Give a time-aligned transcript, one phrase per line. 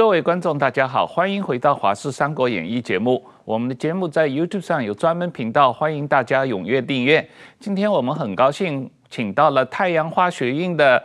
[0.00, 3.22] 各位观众，大家好，欢迎回到《华视三国演义》节目。
[3.44, 7.28] 我们的节目在 YouTube 上有专门频道，欢迎大家踊跃订阅。
[7.58, 10.96] 今天我们很高兴请到了太阳花学运的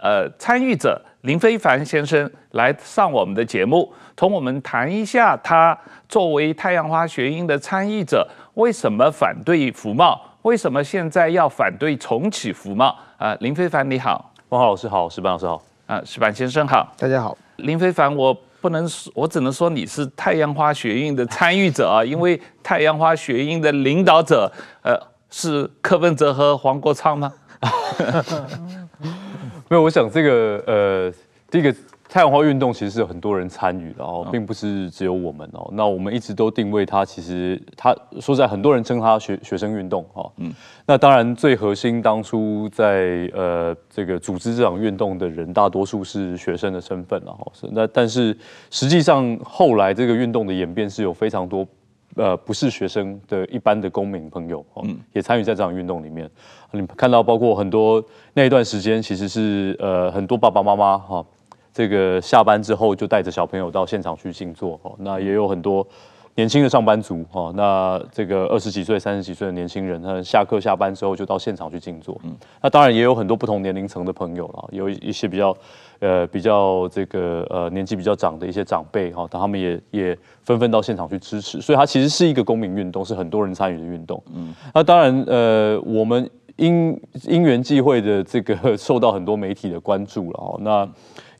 [0.00, 5.76] 呃参与者林非凡先生来上我们的节目，同我们谈一下他
[6.08, 8.24] 作为太阳花学运的参与者，
[8.54, 10.20] 为什么反对服贸？
[10.42, 12.86] 为什么现在要反对重启服贸？
[13.16, 17.36] 啊、呃，林非凡你好，汪浩老师好，石板老师好，啊、呃，石板先生好，大家好。
[17.56, 24.50] 林非凡，我不能说，我只能说你是太阳花学运的参与者啊，因为太阳花学运的领导者，
[24.82, 24.98] 呃，
[25.30, 27.32] 是柯文哲和黄国昌吗？
[29.68, 31.12] 没有，我想这个，呃，
[31.50, 31.74] 第一个。
[32.14, 35.68] 太阳花运动其实是有很多人参与的哦，并不是只有我们哦。
[35.72, 40.30] 那我们一直都定位它，其实它说实在，很多人称它学学生运动哈。
[40.36, 40.54] 嗯。
[40.86, 47.44] 那当然最核心，当初在呃这个组织这场运动的人，大多数是学生的身份了哈。
[47.52, 47.68] 是。
[47.72, 48.38] 那但是
[48.70, 51.66] 实际上后来这个运动的演变是有非常多
[52.14, 56.30] 呃不是学生的一般的公民朋友哦，也参与在这场运动里面。
[56.70, 58.00] 你看到包括很多
[58.34, 61.26] 那一段时间，其实是呃很多爸爸妈妈哈。
[61.74, 65.84] 这个下班之后就带着小朋友到现场去静坐哦，那也有很多
[66.36, 72.16] 年轻的上班族哦，那这个二十几岁、三十几岁的年轻人，他下课下班之后就到现场去静坐。
[72.22, 75.56] 嗯，那当然也有很多不同年龄层的朋友了，有一些比较
[75.98, 84.22] 呃比较这个呃年纪比较长的一些长辈哈，他们也也纷纷到现场去支持，所以它其实是一个公民运动，是很多人参与的运动。
[84.32, 90.88] 嗯，那当然呃我们因因缘际会的这个 受到很多媒体的关注了哦，那。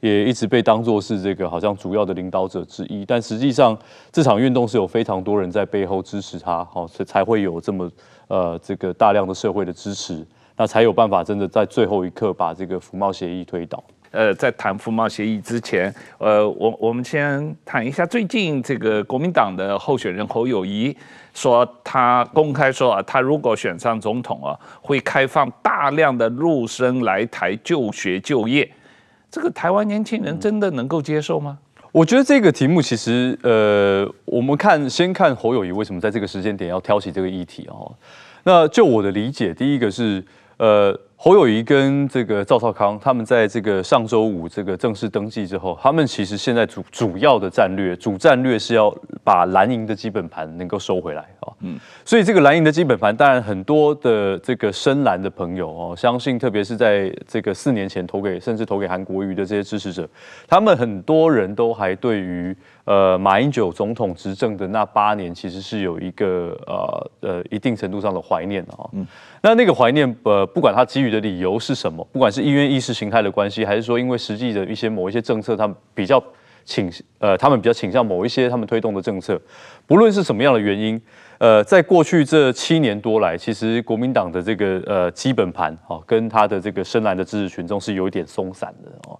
[0.05, 3.74] 也一直被当作是这个好像主要的领导者之一，但实际上
[4.12, 7.91] 这场运动是有非常多人在背后支持他，好，所以才会有这么
[8.28, 10.22] 呃这个大量的社会的支持，
[10.58, 13.82] 那才有办法真的在最后一刻把这个服贸协议推倒。
[14.10, 20.94] 呃，在谈服贸协议之前，呃，我我们先谈一下最近这个国民党的候选人侯友宜
[21.32, 28.70] 说，他公开说啊，他如果选上总统啊，会开放大量的陆生来台就学就业。
[29.34, 31.59] 这个台湾年轻人真的能够接受吗？
[31.91, 37.93] 我觉得这个题目其实，呃，我们看先看侯友谊为什么在这个时间点要挑起这个议题哦。
[38.44, 40.25] 那就我的理解，第一个是，
[40.59, 40.97] 呃。
[41.25, 51.49] 侯友谊跟这个赵少康，他们在这个上周五这个正式登记之后，他们其实现在主主要的战略，主战略是要把蓝营的基本盘能够收回来啊。
[51.61, 60.06] 嗯，所以这个蓝营的基本盘，当然很多的这个深蓝的朋友哦，相信特别是在这个四年前投给甚至投给韩国瑜的这些支持者，
[60.47, 62.55] 他们很多人都还对于。
[62.87, 68.87] 呃，马英九总统执政的那八年，其实是有一个呃呃一定程度上的怀念的哈。
[68.93, 69.06] 嗯，
[69.41, 76.22] 那那个怀念，呃，不管他基于的理由是什么，不管是因为意识形态的关系，还是说因为实际的一些某一些政策，他们比较
[76.64, 79.41] 倾呃，他们比较倾向某一些他们推动的政策，
[79.86, 81.00] 不论是什么样的原因。
[81.38, 89.19] 呃，在过去这七年多来，其实国民党的这个呃基本盘哦，跟他的这个深蓝的支持群众是有一点松散的哦。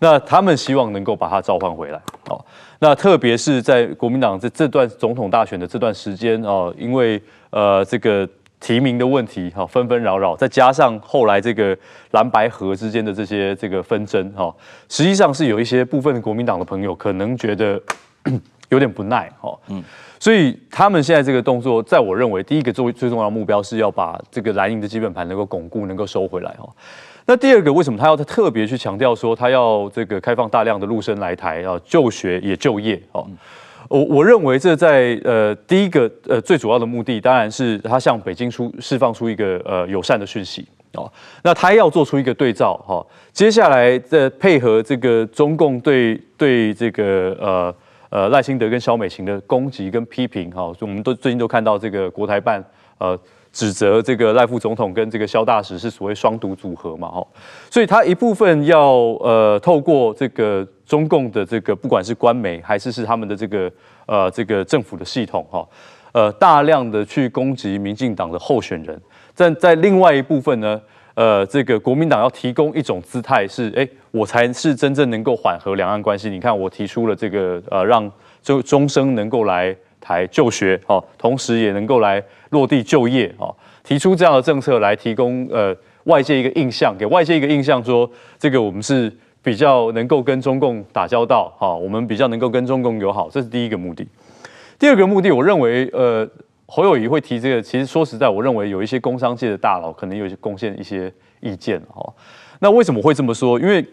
[0.00, 2.44] 那他们希望能够把它召唤回来哦。
[2.80, 8.28] 那特别是在国民党这这段总统大选的这段时间哦，因为呃这个
[8.62, 11.76] 提名的问题哈，纷纷扰扰，再加上后来这个
[12.12, 14.54] 蓝白河之间的这些这个纷争哈，
[14.88, 17.78] 实际上是有一些部分的国民党的朋友可能觉得
[18.70, 19.58] 有点不耐哈。
[19.66, 19.82] 嗯。
[20.20, 26.68] 所以他们现在这个动作，在我认为，第一个最最重要的目标是要把这个蓝营的基本盘能够巩固，能够收回来哈。
[27.26, 33.26] 那第二个，为什么他要特别去强调说他要这个开放大量的陆生来台啊，就学也就业哦？
[33.92, 41.10] 我我认为这在呃第一个呃最主要的目的，当然是他向北京出释放出一个呃友善的讯息哦。
[41.42, 47.74] 那他要做出一个对照哈，接下来再配合这个中共对对这个呃。
[48.14, 52.62] 呃，赖清德跟萧美琴的攻击跟批评，哈，我们都最近都看到这个国台办
[52.98, 53.18] 呃
[53.52, 57.26] 指责这个赖副总统跟这个萧大使是所谓双独组合嘛，哈，
[57.70, 58.90] 所以他一部分要
[59.20, 63.70] 呃透过这个中共的这个不管是官媒还是是他们的这个
[64.06, 65.68] 呃这个政府的系统，哈，
[66.12, 69.00] 呃大量的去攻击民进党的候选人，
[69.36, 70.80] 但在另外一部分呢。
[71.14, 76.30] 呃，这个国民党要提供一种姿态是，哎，我才是真正能够缓和两岸关系。
[76.30, 78.10] 你看，我提出了这个，呃，让
[78.42, 89.10] 中中生能够来台就学，哦，同时也能够来落地就业，哦，提出这样的政策来提供，呃，外界一个印象，给外界一个印象说，这个我们是
[89.40, 94.06] 比较能够跟中共打交道，哈，我们比较能够跟中共友好，这是第一个目的。
[94.78, 96.28] 第二个目的，我认为，呃。
[96.74, 102.02] 侯友宜会提这个，其实说实在，我认为有一些工商界的大佬可能有一些贡献一些意见哈。
[102.60, 103.60] 那为什么会这么说？
[103.60, 103.84] 因为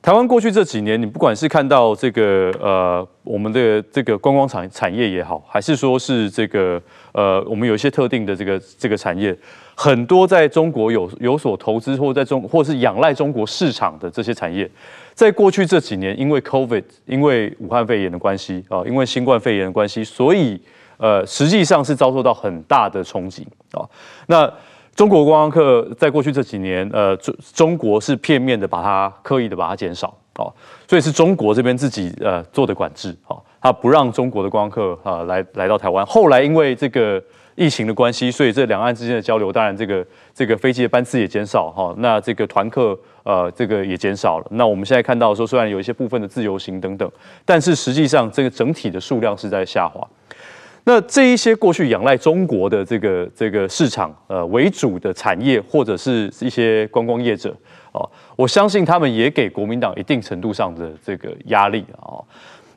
[0.00, 6.80] 台湾过去这几年，你不管是看到这个呃我们的这个观光产产业也好，还是说是这个
[7.12, 9.36] 呃我们有一些特定的这个这个产业，
[9.74, 14.70] 很多在中国有有所投资或在中或是仰赖中国市场的这些产业，
[15.14, 20.60] 在过去这几年，因为 COVID，因为武汉肺炎的关系啊，因为新冠肺炎的关系，所以
[20.96, 23.82] 呃实际上是遭受到很大的冲击啊。
[24.28, 24.50] 那
[24.98, 30.52] 中国观光客在过去这几年，呃，中中国是片面的把它刻意的把它减少，哦，
[30.88, 36.04] 所以是中国这边自己呃做的管制，哦，他不让中国的观光客啊来来到台湾。
[36.04, 37.22] 后来因为这个
[37.54, 40.04] 疫情的关系，所以这两岸之间的交流，当然这个
[40.34, 44.46] 这个飞机的班次也减少，哈，那这个团客呃这个也减少了。
[44.50, 47.08] 那我们现在看到说，虽然有一些部分的自由行等等，
[47.44, 50.04] 但是实际上这个整体的数量是在下滑。
[50.88, 57.54] 那这一些过去仰赖中国的这个这个市场呃为主的产业，或者是一些观光业者
[57.92, 62.16] 哦，我相信他们也给国民党一定程度上的这个压力啊。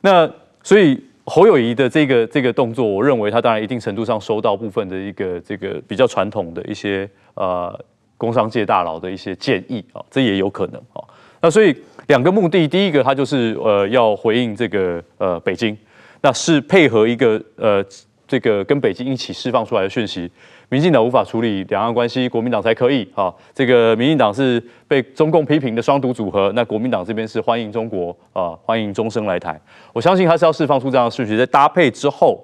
[0.02, 0.30] 那
[0.62, 7.74] 所以侯友宜的这个这个动作，我认为他当然一定程度上收到部分的一个这个比较传统的一些呃
[8.18, 11.00] 工商界大佬的一些建议啊，这也有可能啊。
[11.40, 11.74] 那所以
[12.08, 15.74] 两个目的，第一个他就是呃要回应这个呃北京。
[16.22, 17.84] 那是配合一个呃，
[18.26, 20.30] 这个跟北京一起释放出来的讯息，
[20.68, 23.34] 民进党无法处理两岸关系，国民党才可以啊。
[23.52, 29.60] 这个民进党是被中共批评的双独组合，那国民党这边是欢迎中国啊，欢迎中生来台。
[29.92, 32.42] 我相信他是要释放出这样的讯息，在搭配之后，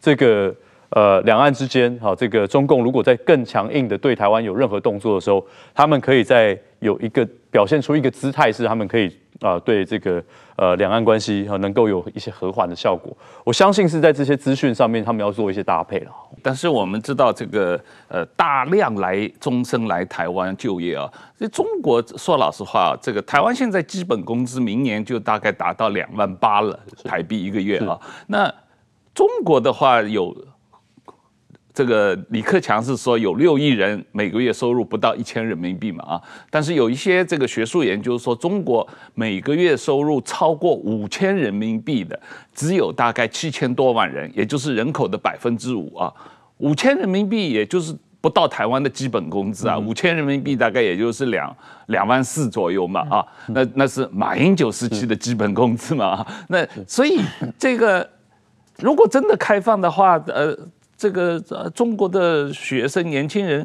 [0.00, 0.52] 这个
[0.90, 5.44] 呃两岸之间哈，这个中共如果在更强硬的对台湾有任何动作的时候，
[5.74, 9.16] 他们可以在有一个表现出一个姿态，是他们可以。
[9.40, 10.20] 啊、呃，对这个
[10.56, 16.10] 呃两岸关系哈，能够有一些和缓的效果，我相信是在这些资讯上面，他们要做一些搭配了。
[16.42, 21.08] 但是我们知道这个呃大量来中生来台湾就业啊，
[21.38, 27.96] 这中国说老实话，这个台湾现在基本工资明年就大概达到两万八了台币一个月啊。
[28.26, 28.52] 那
[29.14, 30.36] 中国的话有。
[31.78, 38.84] 这个李克强是说有六亿人每个月收入不到一千人民币嘛啊，但是有一些这个学术研究说，中国
[39.14, 42.18] 每个月收入超过五千人民币的
[42.52, 46.12] 只有大概七千多万人，也就是人口的百分之五啊。
[46.56, 57.20] 五千人民币也就是不到台湾的基本工资啊，五千人民币大概也就是两两万四左右嘛啊，那那是马英九时期的基本工资嘛啊，那所以
[57.56, 58.10] 这个
[58.78, 60.58] 如果真的开放的话，呃。
[60.98, 63.64] 这个呃，中国的学生年轻人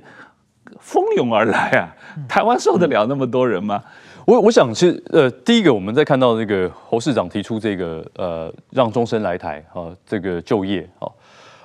[0.80, 1.89] 蜂拥而来啊，
[2.30, 3.83] 台湾受得了那么多人吗？
[4.25, 11.09] 我我想是呃，第一个我们在看到这个侯市长提出这个呃，让中生来台啊，这个就业啊，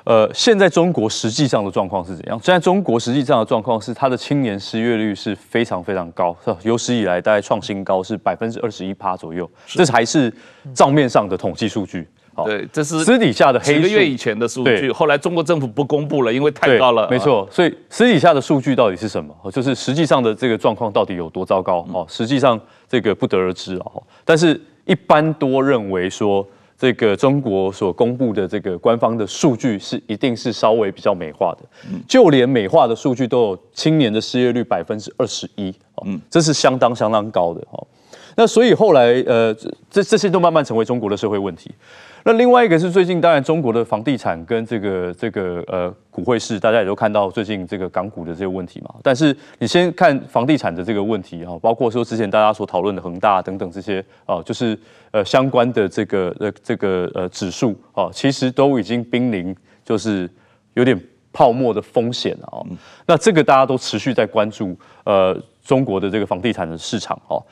[0.05, 2.41] 呃，现在中国实际上的状况是怎样？
[2.43, 10.33] 现在中国实际上的状况是，他的青年失业率是非常非常高，有史以来大概创新高，是百分之二十一趴左右，这才是
[10.73, 12.09] 账面上的统计数据。
[12.45, 17.09] 对，这是私底下的黑数，几个月以前的数据，后来中国政府不公布了，因为太高了。
[17.11, 19.35] 没错，所以私底下的数据到底是什么？
[19.53, 21.87] 就是实际上的这个状况到底有多糟糕？
[21.93, 24.03] 哦，实际上这个不得而知哦。
[24.25, 26.47] 但是一般多认为说，
[26.79, 31.69] 这个中国所公布的这个官方的数据是一定是稍微比较美化的，
[32.07, 37.85] 就连美化的数据都有青年的失业率百分之二十一，嗯，这是相当相当高的哦。
[38.37, 39.53] 那所以后来呃，
[39.91, 41.73] 这这些都慢慢成为中国的社会问题。
[42.29, 48.95] 那另外一个是最近，当然中国的房地产跟这个这个呃股汇市，大家也都看到最近这个港股的这个问题嘛。
[49.03, 54.79] 但是你先看房地产的这个问题哈，包括说之前大家所讨论的恒大等等这些啊，就是
[55.11, 60.29] 呃相关的这个呃这个呃指数啊，其实都已经濒临就是
[60.75, 61.01] 有点
[61.33, 62.61] 泡沫的风险啊。
[63.07, 67.43] 那这个大家都持续在关注呃中国的这个房地产的市场哦。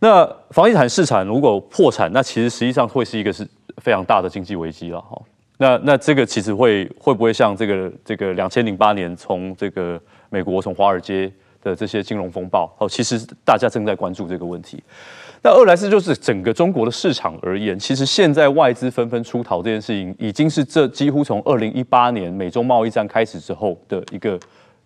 [0.00, 3.46] 那房地产市场如果破产，那其实实际上会是一个是。
[3.78, 5.20] 非常大的经济危机了哈，
[5.58, 11.30] 那那这个其实会会不会像这个这个两千零八年从这个美国从华尔街
[11.62, 14.82] 的这些金融风暴哦，其实大家正在关注这个问题。
[15.42, 24.38] 那二来是就是整个中国的市场而言，其实现在外资纷纷出逃这件事情，已经是这几乎从二零一八年美中贸易战开始之后的一个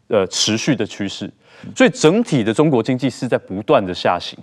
[0.08, 1.30] 呃持续的趋势，
[1.74, 4.38] 所以整体的中国经济是在不断的下行。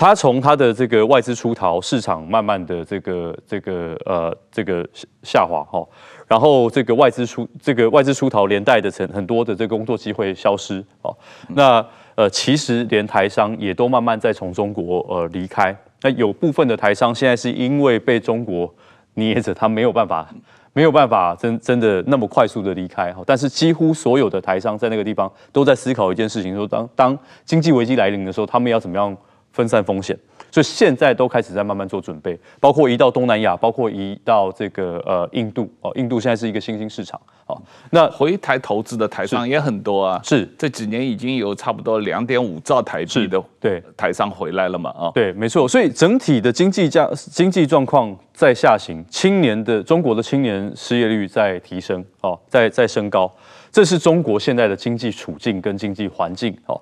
[0.00, 4.88] 它从它的这个外资出逃，市场慢慢的这个这个呃这个
[5.24, 5.84] 下滑哈，
[6.28, 11.12] 然后这个外资出这个外资出逃连带的成很多的这个工作机会消失哦，
[11.48, 18.72] 那呃其实连台商也都慢慢在从中国呃离开，那有部分的台商现在是因为被中国
[19.14, 20.32] 捏着，他没有办法
[20.72, 29.16] 没有办法真真的那么快速的离开哈，但是几乎所有的台商在那个地方都在思考一件事情，说当当经济危机来临的时候，他们要怎么样？
[29.58, 30.16] 分散风险。
[30.50, 37.60] 所以现在都开始在慢慢做准备，包括移到东南亚，包括移到这个呃印度哦，印度现在是一个新兴市场哦。
[37.90, 45.10] 那回台投资的台商也很多啊，是这几年已经有差不多两点五兆台币的对台商回来了嘛啊？
[45.12, 45.68] 对，没错。
[45.68, 53.30] 所以整体的经济价经济状况在下行，青年的中国的青年失业率在提升哦，在在升高，
[53.70, 56.80] 这是中国现在的经济处境跟经济环境哦。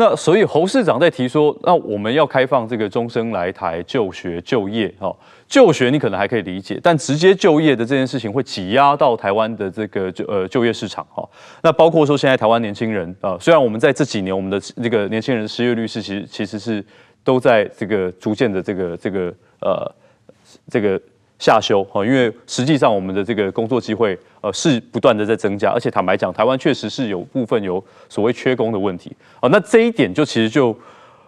[0.00, 5.12] 那所以侯市长在提说，那我们要开放这个终身来台就学就业，哈，
[5.48, 11.28] 就学你可能还可以理解，但直接就业的这件事情会挤压到台湾的这个就呃就业市场，哈。
[11.64, 16.84] 那包括说现在台湾年轻人啊，虽然我们在这几年我们的这个年轻人失业率是其实其实是
[17.24, 19.94] 都在这个逐渐的这个这个呃
[20.70, 21.00] 这个。
[21.38, 29.48] 下修哈，因为实际上我们的这个工作机会呃是不断的在增加，而且坦白讲，台湾确实是有部分有所谓缺工的问题啊。
[29.52, 30.76] 那这一点就其实就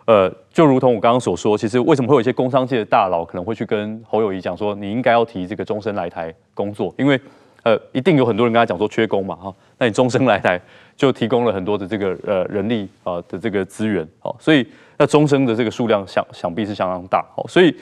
[0.06, 7.20] 呃就如同我刚刚所说，其实为什么会有一些工商界的大佬可能会去跟侯友宜讲说，你应该要提这个终身来台工作，因为
[7.62, 10.60] 呃一定有很多人跟他讲说缺工嘛哈，那你终身来台
[10.96, 14.66] 就提供了很多的这个呃人力啊的这个资源哦，所以
[14.98, 17.72] 那终身的这个数量想想必是相当大哦，所以。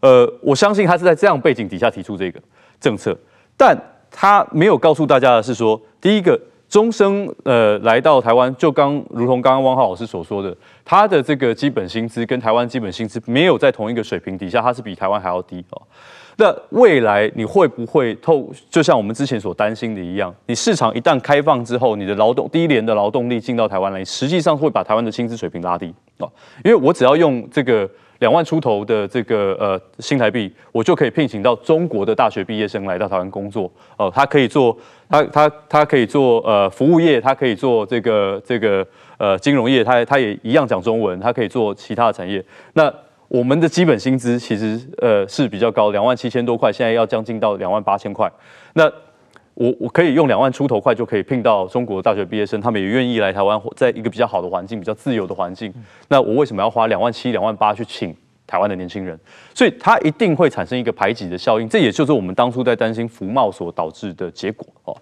[0.00, 2.40] 呃，我相信他是在这样背景底下提出这个
[2.78, 3.16] 政策，
[3.56, 3.76] 但
[4.10, 6.38] 他没有告诉大家的是说，第一个，
[6.68, 15.82] 终生呃来到台湾，就刚如同刚刚汪浩老师所说的，他的这个基本薪资跟台湾基本薪资没有在同一个水平底下，他是比台湾还要低哦。
[16.38, 26.30] 那未来你会不会透，就像我们之前所担心的一样，你市场一旦开放之后，你的劳动低廉的劳动力进到台湾来，实际上会把台湾的薪资水平拉低哦，
[26.64, 27.88] 因为我只要用这个。
[28.18, 33.64] 两万出头的这个呃新台币，我就可以聘请到中国的大学毕业生来到台湾工作。
[33.96, 34.76] 哦、呃，他可以做，
[35.08, 38.86] 他他他可以做呃服务业，他可以做这个这个
[39.18, 42.44] 呃金融业，他他也一样讲中文，他可以做其他的产业。
[42.74, 42.92] 那
[43.28, 48.30] 我们的基本薪资其实呃是比较高，两万七千多块，现在要将近到两万八千块。
[48.74, 48.90] 那
[49.56, 55.72] 我我可以用两万出头块就可以聘到中国大学毕业生，他们也愿意来台湾，在一个比较好的环境、比较自由的环境。
[56.08, 58.14] 那我为什么要花两万七、两万八去请
[58.46, 59.18] 台湾的年轻人？
[59.54, 64.94] 所以它一定会产生一个排挤的效应，这也就是我们当初在担心福茂所导致的结果哦。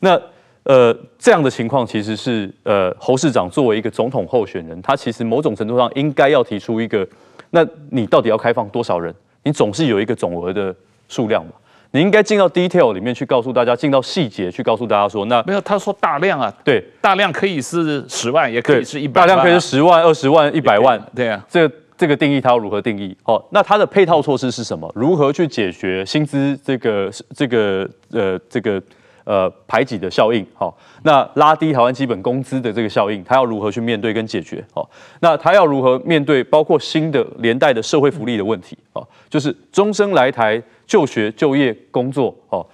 [0.00, 0.18] 那
[0.62, 7.06] 呃这样的情况其实是呃侯市长作为一个总统候选人，他其实某种程度上应该要提出一个，
[7.50, 9.14] 那你到底要开放多少人？
[9.44, 10.74] 你总是有一个总额的
[11.08, 11.52] 数量嘛。
[11.92, 23.16] 你应该进到 detail 里面去告诉大家，进到细节去告诉大家说，那没有他说大量啊，对，大量可以是十万，也可以是一百万，大量可以是十万、二十万、一百万，对啊，这个这个定义他要如何定义？
[23.24, 24.90] 哦，那它的配套措施是什么？
[24.94, 28.80] 如何去解决薪资这个这个呃这个
[29.24, 30.46] 呃排挤的效应？
[30.52, 34.62] 好，那拉低台湾基本工资的这个效应，他要如何去面对跟解决？
[34.74, 34.88] 好，
[35.20, 38.76] 那他要如何面对包括新的连带的社会福利的问题？
[38.92, 40.62] 哦，就是终身来台。
[40.88, 42.66] 就学、就业、工作，哦，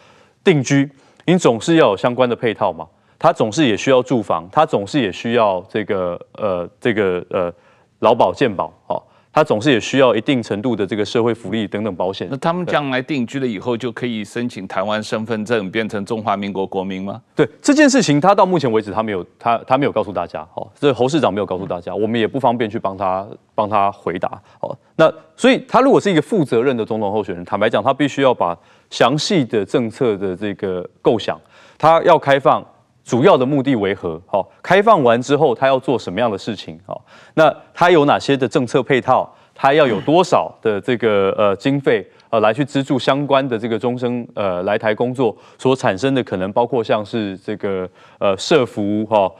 [0.42, 0.88] 定居，
[1.26, 2.88] 你总是要有相关的配套嘛。
[3.18, 7.52] 他总是也需要住房，他总是也需要这个呃这个呃
[7.98, 9.02] 劳保健保，哦，
[9.34, 12.28] 他总是也需要一定程度的这个社会福利等等保险。
[12.30, 17.20] 那他们将来定居了以后，就可以申请台湾身份证，变成中华民国国民吗？
[17.34, 23.26] 对这件事情，他到目前为止他没有他他没有告诉大家，哦，这侯市长没有告诉大家，我们也不方便去帮他
[23.56, 24.76] 帮他回答，哦。
[24.94, 28.56] 那所以，他如果是一个负责任的总统候选人，坦白讲，他必须要把
[28.88, 31.36] 详细的政策的这个构想，
[31.76, 32.64] 他要开放，
[33.04, 34.20] 主要的目的为何？
[34.26, 36.80] 好，开放完之后，他要做什么样的事情？
[36.86, 39.30] 好，那他有哪些的政策配套？
[39.54, 49.30] 他要有多少的这个呃经费呃来去资助相关的这个终生呃来台工作所产生的可能包括像是这个呃社服哈。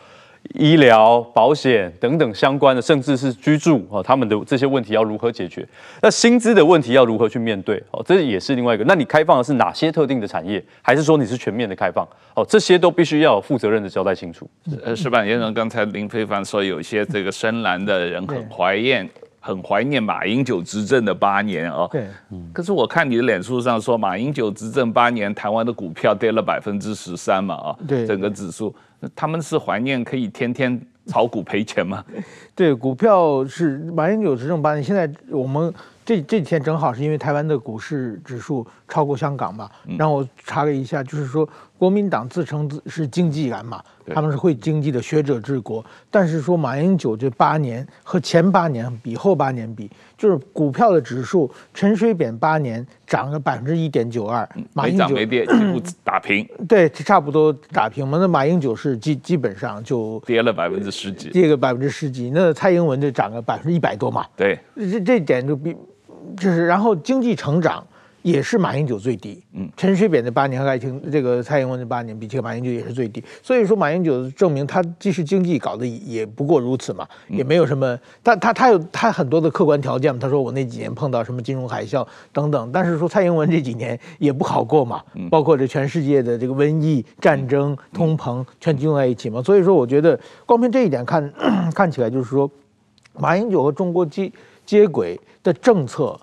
[0.53, 5.67] 医疗保险等等相关的，甚至是居住啊，他们的这些问题要如何解决？
[6.03, 7.83] 那薪资的问题要如何去面对？
[7.91, 8.85] 哦，这也是另外一个。
[8.85, 12.07] 那你开放的是哪些特定的产业，还是说你是全面的开放？
[12.35, 14.49] 哦，这些都必须要有负责任的交代清楚。
[14.85, 19.09] 呃，石板先生，刚才林非凡说，有些这个深蓝的人很怀念。
[19.45, 21.87] 很怀念马英九执政的八年哦。
[21.93, 22.09] 对，
[22.51, 27.77] 可是我看你的脸书上说，马英九执政八年，台湾的股票跌了百分之十三嘛啊。
[27.87, 28.75] 对，整个指数，
[29.15, 32.03] 他们是怀念可以天天炒股赔钱吗？
[32.57, 35.71] 对，股票是马英九执政八年，现在我们
[36.07, 41.47] 这这几天正好是因为台湾的股市指数超过香港嘛，然后我查了一下，就是说。
[41.85, 43.79] 国民党自称自是经济人嘛，
[44.15, 45.85] 他们是会经济的学者治国。
[46.11, 56.49] 但是说马英九这八年和前八年比，后八年比，就是股票的指数，陈水扁八年涨了百分之一点九二，马英九没涨没跌，几乎打平。
[56.67, 58.17] 对，差不多打平嘛。
[58.19, 62.31] 那马英九是基基本上就跌了百分之十几，跌个百分之十几。
[62.31, 64.25] 那蔡英文就涨了百分之一百多嘛。
[64.35, 65.77] 对，这这点就比，
[66.39, 67.87] 就是然后经济成长。
[68.25, 91.31] 也是马英九最低，嗯，陈水扁的八年和爱情这个蔡英文的八年比这个马英九也是最低，所以说马英九证明他即使经济搞得也不过如此嘛，也没有什么，他他他有他很多的客观条件嘛，他说我那几年碰到什么金融海啸等等，但是说蔡英文这几年也不好过嘛，包括这全世界的这个瘟疫、战争、通膨全集中在一起嘛，所以说我觉得光凭这一点看
[91.77, 92.51] 看起来就是说，
[93.19, 94.33] 马英九和中国接
[94.65, 96.19] 接轨的政策。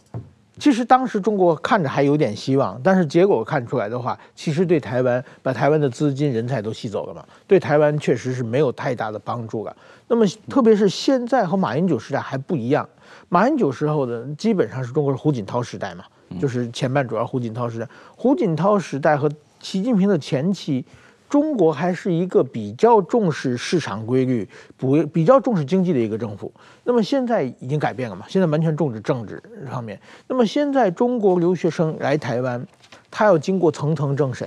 [0.61, 9.75] 其实当时中国看着还有点希望，但是结果看出来的话，其实对台湾把台湾的资金、人才都吸走了嘛，对台湾确实是没有太大的帮助了。
[10.07, 12.87] 那么特别是现在和马英九时代还不一样，
[13.27, 16.03] 马英九时候的基本上是中国是胡锦涛时代嘛，
[16.39, 19.27] 就是前半主要胡锦涛时代，胡锦涛时代和
[19.61, 20.85] 习近平的前期。
[21.31, 24.45] 中国还是一个比较重视市场规律、
[24.75, 26.51] 不比较重视经济的一个政府。
[26.83, 28.25] 那么现在已经改变了嘛？
[28.27, 29.97] 现在完全重视政治上面。
[30.27, 32.61] 那么现在中国留学生来台湾，
[33.09, 34.45] 他要经过层层政审。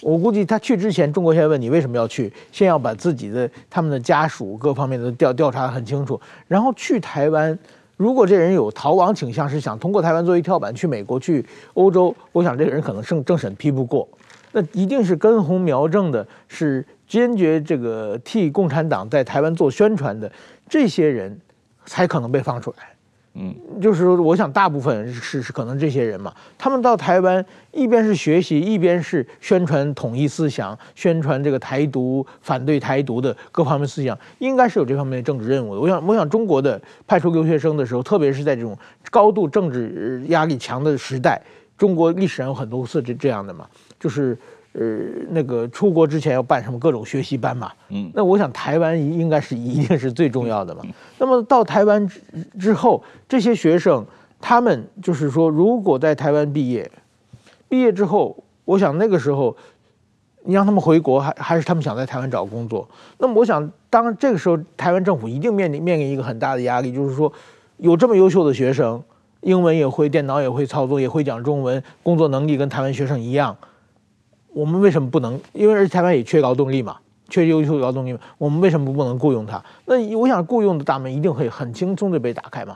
[0.00, 6.18] 我估计他去之前，中国先问你为什么要去，先要把自己的他们的家属各方面都调调查很清楚，
[6.48, 7.58] 然后去台湾。
[7.98, 11.44] 如果这人有逃亡倾向，是想通过台湾作为跳板去美国、去
[11.74, 14.08] 欧洲，我想这个人可能政政审批不过。
[14.56, 20.32] 那一定是根红苗正的，是坚决这个替共产党在台湾做宣传的
[20.66, 21.38] 这些人，
[21.84, 22.88] 才可能被放出来。
[23.34, 35.80] 嗯，就是说，我想大部分是是可能这些人嘛，他们到台湾一边是学习，一边是宣传统一思想，宣传这个台独、反对台独的各方面思想，应该是有这方面的政治任务的。
[35.82, 38.74] 我想，我想中国的派出留学生的时候，特别是在这种
[39.10, 41.38] 高度政治压力强的时代，
[41.76, 43.66] 中国历史上有很多次这这样的嘛。
[44.06, 44.38] 就是，
[44.72, 44.80] 呃，
[45.30, 50.84] 那个出国之前要办什么各种学习班嘛，嗯，那我想台湾应该是一定是最重要的嘛。
[51.18, 52.20] 那么到台湾之
[52.56, 54.06] 之后，这些学生
[54.40, 56.88] 他们就是说，如果在台湾毕业，
[57.68, 59.56] 毕业之后，我想那个时候
[60.44, 62.88] 你让他们回国，还还是他们想在台湾找工作。
[63.18, 67.32] 那么我想，当这个时候台湾政府一定面临面临一个很大的压力，就是说
[67.78, 69.02] 有这么优秀的学生，
[69.40, 73.56] 英文也会，电脑也会操作，也会讲中文，工作能力跟台湾学生一样。
[74.56, 75.38] 我们为什么不能？
[75.52, 76.96] 因为而台湾也缺劳动力嘛，
[77.28, 78.18] 缺优秀劳动力。
[78.38, 79.62] 我们为什么不能雇佣他？
[79.84, 82.74] 那我想雇佣的大门一定会很轻松的被打开嘛。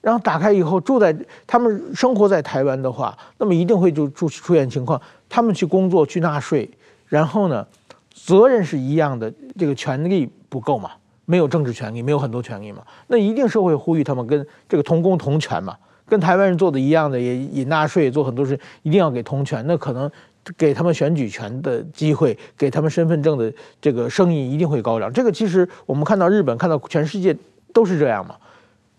[0.00, 1.12] 然后打开以后，住在
[1.48, 6.70] 他们生活在台湾的话，那么一定会就出出现情况，他们去工作去纳税，
[7.08, 7.66] 然后呢，
[8.14, 10.92] 责任是一样的，这个权利不够嘛，
[11.24, 12.82] 没有政治权利，没有很多权利嘛。
[13.08, 19.64] 那一定社会呼吁他们跟这个同工同权嘛，跟台湾人做的一样的，也也纳税，做很多事，一定要给同权。
[19.66, 20.08] 那可能。
[20.56, 25.12] 给他们选举权的机会，给他们身份证的这个声音一定会高涨。
[25.12, 27.36] 这个其实我们看到日本，看到全世界
[27.72, 28.36] 都是这样嘛。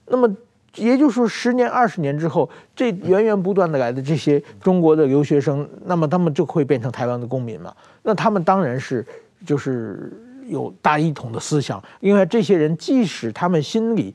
[0.07, 0.29] 那么
[0.75, 7.73] 也就是说，十年、二十年之后，这源源不断的来的这些中国的留学生，那么他们就会变成台湾的公民嘛。
[8.03, 9.05] 那他们当然是
[9.45, 10.13] 就是
[10.47, 14.13] 有大一统的思想，因为这些人即使他们心里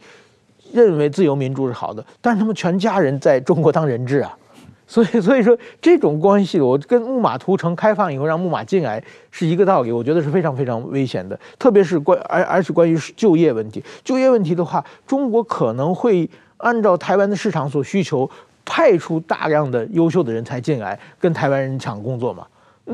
[0.73, 4.39] 认为自由民主是好的，但是他们全家人在中国当人质啊。
[4.87, 11.39] 所以，所以说这种关系，我跟木马屠城开放以后让木马进来是一个道理，我觉得是非常非常危险的。
[11.59, 18.31] 特别是关而而且关于就业问题，就业问题的话，中国可能会按照台湾的市场所需求，
[18.65, 22.47] 派出大量的优秀的人才进来跟台湾人抢工作嘛。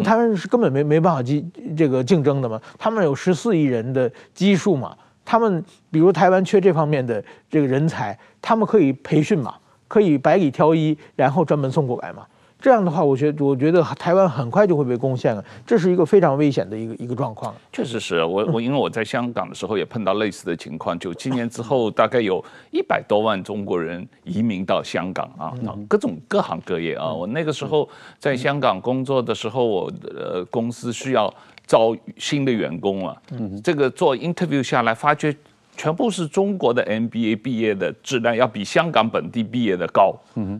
[0.02, 9.55] 台湾人是根本没没办法竞这个竞争的嘛，他们有十四亿人的基数嘛，他们比如台湾缺这方面的这个人才，他们可以培训嘛。
[9.92, 12.24] 可以百里挑一，然后专门送过来嘛？
[12.59, 17.55] 这样的话，我觉得我觉得台湾很快就会被攻陷了，这是一个非常危险的一个一个状况。
[17.70, 25.52] 确实是我 我因为我在香港的时候也碰到类似的情况，九七年之后大概有一百多万中国人移民到香港啊，
[25.87, 27.12] 各种各行各业啊。
[27.12, 27.87] 我那个时候
[28.18, 31.31] 在香港工作的时候，我的公司需要
[31.66, 33.14] 招新的员工啊，
[33.62, 35.37] 这个做 interview 下来发觉。
[35.76, 40.14] 全部是中国的 MBA 毕业的质量要比香港本地毕业的高，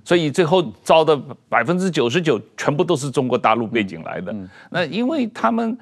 [0.05, 1.17] 所以最后招的
[1.49, 4.35] 百分之九十九全部都是中国大陆背景来的。
[4.71, 5.77] 那因为他们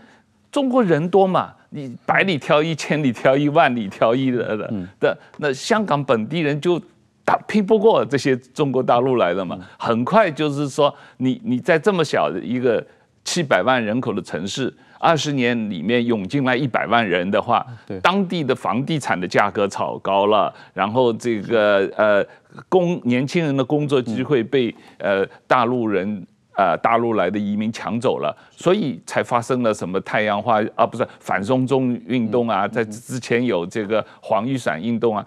[0.51, 6.81] 中国人多嘛，你百里挑一、千里挑一、万里挑一的的的，那香港本地人就
[7.25, 9.57] 打拼不过这些中国大陆来的嘛。
[9.79, 12.85] 很快就是说，你你在这么小的一个
[13.25, 17.67] 七百万人口的城市，二十年里面涌进来一百万人的话，
[18.03, 22.25] 当地的房地产的价格炒高了，然后这个呃
[22.69, 26.25] 工年轻人的工作机会被呃大陆人。
[26.57, 35.25] 呃，大陆来的移民抢走了，所以才发生了什么太阳花啊，不是反送中运动啊，在之前有这个黄雨伞运动啊，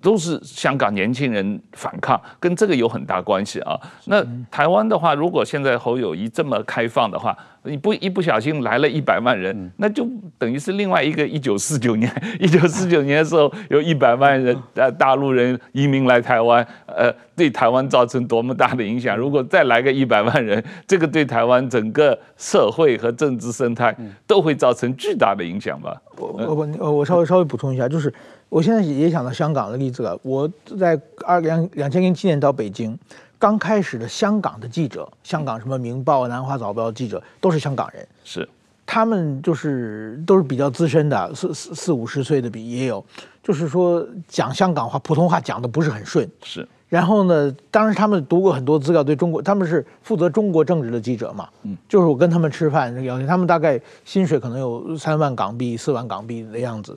[0.00, 3.76] 都是香港年轻人反抗，跟这个有很大关系啊。
[4.04, 7.36] 那台湾的话，如果现在侯友谊这么开放的话，
[7.66, 19.16] 你不一不小心来了一百万人，那就等于是另外一个一九四九年，一九四九年的时候有一百万人呃大陆人移民来台湾，呃，对台湾造成多么大的影响。
[19.16, 23.94] 如果再来个一百万人，这个对台湾整个社会和政治生态
[24.26, 26.00] 都会造成巨大的影响吧？
[26.16, 28.12] 我我我我稍微稍微补充一下，就是
[28.48, 30.18] 我现在也想到香港的例子了。
[30.22, 32.98] 我在二两两千零七年到北京。
[33.38, 38.48] 刚开始的香港的记者，香港什么《明报》《南华早报》记者都是香港人，是，
[38.86, 43.04] 他们就是都是比较资深的，四四四五十岁的比也有，
[43.42, 46.66] 就是说讲香港话，普通话讲的不是很顺，是。
[46.88, 56.96] 然后呢，当时他们读过很多资料，对中国，他们是负责中国政治的记者嘛，嗯，就是我跟他们吃饭，要求他们大概薪水可能有三万港币、四万港币的样子，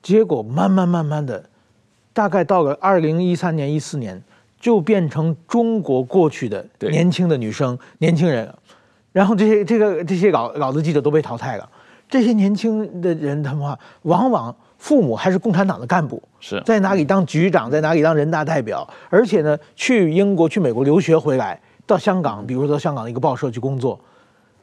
[0.00, 1.44] 结果慢慢慢慢的，
[2.12, 4.22] 大概到了二零一三年、一四年。
[4.60, 8.52] 就变成中国过去的年轻的女生、年轻人，
[9.12, 11.68] 然后这些这个这些老老的记者都被淘汰了。
[12.08, 16.58] 这些年轻的人，他们话往往父母还是共产党的干部，是。
[16.64, 24.00] 在哪里当局长，在哪里当人大代表，而且呢，去英国、去美国留学回来，到香港，比如说到香港的一个报社去工作，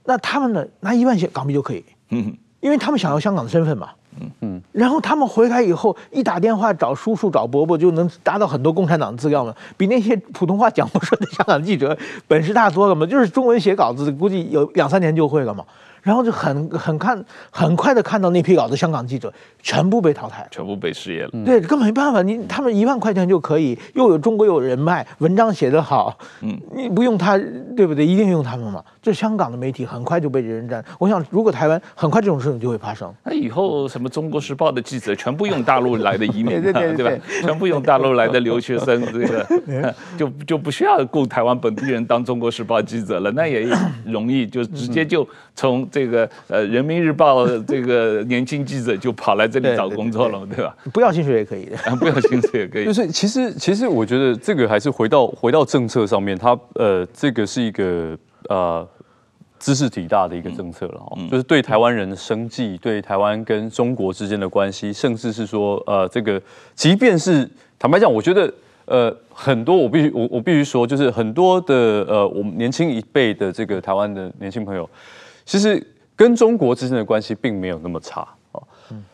[0.06, 3.90] 那他们呢，拿一万港币就可以，嗯，因为他们想要香港的身份嘛。
[4.20, 4.32] 嗯。
[4.42, 11.98] 嗯，然后他们回来以后，一打电话找叔叔找伯伯，就能达到很多共产党的资料嘛，比那些普通话讲不顺的香港记者
[12.28, 15.64] 本事大多了嘛，就是中文写稿子，估计有两三年就会了嘛。
[16.06, 21.32] 然后就很很看很快的看到那批稿的香港记者全部被淘汰，全部被失业了。
[21.44, 27.36] 对，根本没办法，你他们一万块钱就可以，又有中国有人脉，文章写得好，嗯，你不用他，
[27.76, 28.06] 对不对？
[28.06, 28.84] 一定用他们嘛。
[29.02, 30.84] 这香港的媒体很快就被人占。
[31.00, 37.26] 我想，如果台湾很快这种事情就会发生，那以后什么《中国时报》的记者全部用大陆来的移民， 对对对，对吧？
[37.42, 43.68] 全部用大陆来的留学生， 这个 就就不需要雇台湾本地人当《中国时报》记者了，那也
[44.06, 45.88] 容易，就直接就从。
[45.92, 50.78] 这个呃，《人民日报》这个年轻记者就跑来这里找工作了，对，对，对，对吧？
[50.92, 52.86] 不要薪水也可以的， 不要薪水也可以。
[52.86, 58.18] 就是其实其实我觉得这个还是回到回到政策上面，它呃这个是一个
[58.50, 58.86] 呃
[59.60, 66.42] 知识体大的一个政策了，嗯、就是对台湾人的生计，对台湾跟中国之间的关系，甚至是说呃这个，
[66.74, 68.54] 即便是坦白讲，我觉得
[68.86, 71.76] 呃很多我必须我我必须说，就是很多的
[72.10, 74.90] 呃我们年轻一辈的这个台湾的年轻朋友。
[75.46, 75.82] 其实
[76.16, 78.62] 跟中国之间的关系并没有那么差哦。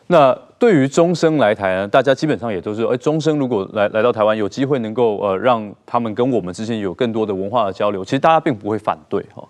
[0.06, 9.46] 那对于终生来台呢，大家基本上也都是，哎，终生如果来来到台湾，有机会能够呃让他们跟我们之间有更多的文化的交流，其实大家并不会反对哈。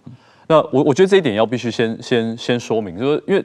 [0.49, 3.45] 那我我觉得这一点要必须先先先说明，就是因为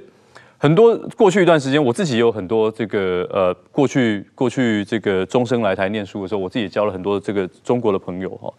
[0.58, 8.54] 很多过去一段时间，我自己有很多这个呃过去过去这个终生来台念书的时候，我自己也交了很多这个中国的朋友哈。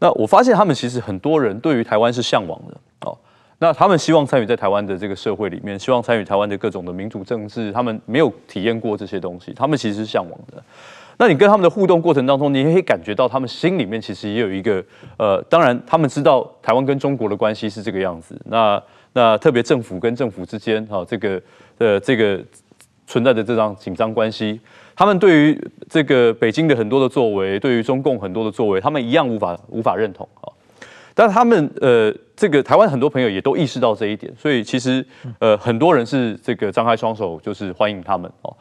[0.00, 3.16] 那我发现他们其实很多人对于台湾是向往的哦。
[3.60, 10.62] 那他们希望参与在台湾的这个社会里面，希望参与台湾的各种的民主政治，他们没有体验过这些东西，他们其实是向往的。
[11.16, 14.84] 那你跟他们的互动过程当中，你也可以感觉到他们心里面其实也有一个，
[15.16, 18.40] 呃，当然他们知道台湾跟中国的关系是这个样子。
[18.44, 18.80] 那
[19.12, 21.42] 那特别政府跟政府之间，哈，这个
[21.78, 22.40] 呃这个
[23.08, 24.60] 存在的这张紧张关系，
[24.94, 30.46] 他们对于这个北京的很多的作为，对于中共很多的作为，他们一样无法无法认同啊。
[31.18, 35.04] 但他们呃，这个台湾很多朋友也都意识到这一点，所以其实
[35.40, 38.56] 呃，很多人是这个张开双手，就是欢迎他们哦。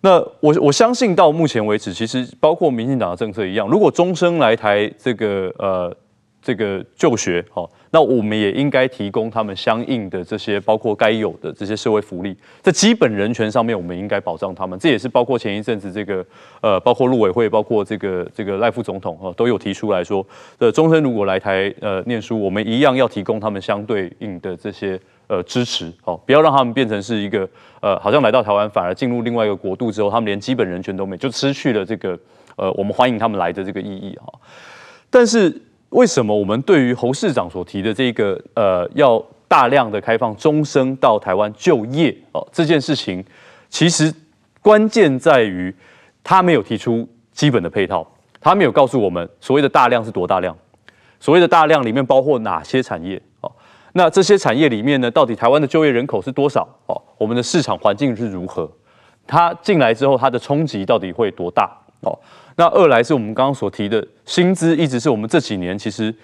[0.00, 5.96] 那我我相信到目前为止，其实包括民进党的政策一样，如果终生来台这个呃。
[6.42, 14.76] 这个就学，好，那我们也应该提供他们相应的这些，包括该有的这些社会福利，在基本人权上面，我们应该保障他们。
[14.78, 16.26] 这也是包括前一阵子这个，
[16.60, 20.26] 呃，包括陆委会，包括这个这个赖副总统哈，都有提出来说，
[20.58, 27.48] 的终身如果来台呃念书，我们一样要提供他们相对应的这些呃支持，好，不要让他们变成是一个
[27.80, 32.18] 呃，好像来到台湾反而进入另外一个国度之后，他们连基本人权都没，就失去了这个
[32.56, 34.32] 呃，我们欢迎他们来的这个意义哈。
[35.08, 35.54] 但是。
[35.92, 43.22] 为什么我们对于侯市长所提的这个呃，要大量的开放终生到台湾就业哦这件事情，
[43.68, 44.12] 其实
[44.62, 45.74] 关键在于
[46.24, 48.06] 他没有提出基本的配套，
[48.40, 50.56] 他没有告诉我们所谓的大量是多大量，
[51.20, 53.52] 所谓的大量里面包括哪些产业哦。
[53.92, 56.66] 那这些产业里面呢，到底台湾的就业人口是多少？
[56.86, 58.70] 哦，我们的市场环境是如何？
[59.26, 61.70] 它进来之后，它的冲击到底会多大？
[62.02, 62.16] 哦，
[62.56, 66.14] 那二来是我们刚刚所提的薪资，一直是我们这几年其实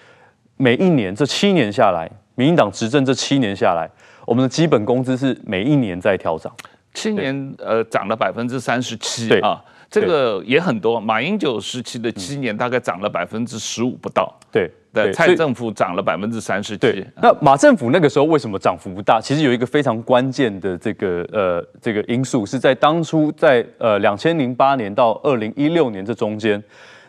[0.57, 3.89] 每一年这七年下来，民进党执政这七年下来，
[4.25, 6.53] 我们的基本工资是每一年在调涨，
[6.93, 9.63] 七年呃涨了百分之三十七啊。
[9.89, 14.31] 这个也很多，马英九时期的七年大概涨了百分之十五不到。
[14.51, 17.05] 对，对，蔡政府涨了百分之三十七。
[17.21, 19.21] 那马政府那个时候为什么涨幅不大？
[19.21, 26.61] 其实有一个非常关键的这个呃这个因素，是在当初在呃两千零八年到二零一六年这中间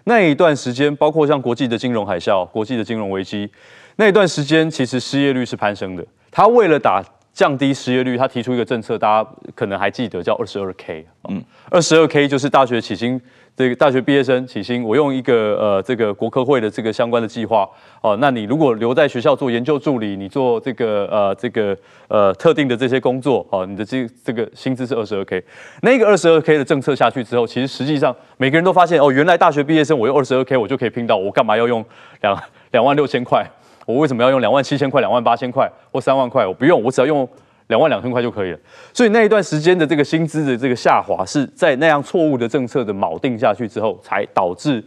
[0.04, 3.50] 那一段时间，包括像国际的金融海啸、国际的金融危机
[3.96, 6.04] 那一段时间，其实失业率是攀升的。
[6.30, 11.06] 他为了打降低失业率，他提出一个政策，大家可能还记得，叫二十二 K。
[11.28, 13.20] 嗯，二十二 K 就是大学起薪，
[13.56, 17.68] 这个大学毕业生起薪，我用一个呃这个国科会的这个相关的计划
[18.00, 21.76] 哦，那你如果留在学校做研究助理，你做这个呃这个
[22.08, 25.44] 呃特定的这些工作哦，你的这这个薪资是二十二 K。
[25.82, 31.84] 那个二十二 K 的政策下去之后，其实实际上每个人都发现哦，原来大学毕业生我用二十二 K 我就可以拼到，我干嘛要用
[32.22, 33.44] 两两万六千块？
[33.86, 36.46] 我为什么要用两万七千块、两万八千块或三万块？
[36.46, 37.28] 我不用，我只要用
[37.70, 38.58] 两万两千块就可以了。
[38.92, 44.84] 所以那一段时间的这个薪资的这个下滑，是在那样错误的政策的锚定下去之后，才导致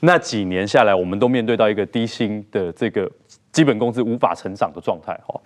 [0.00, 3.10] 那几年下来，我们都面对到一个低薪的这个
[3.52, 5.12] 基本工资无法成长的状态。
[5.26, 5.38] 哈。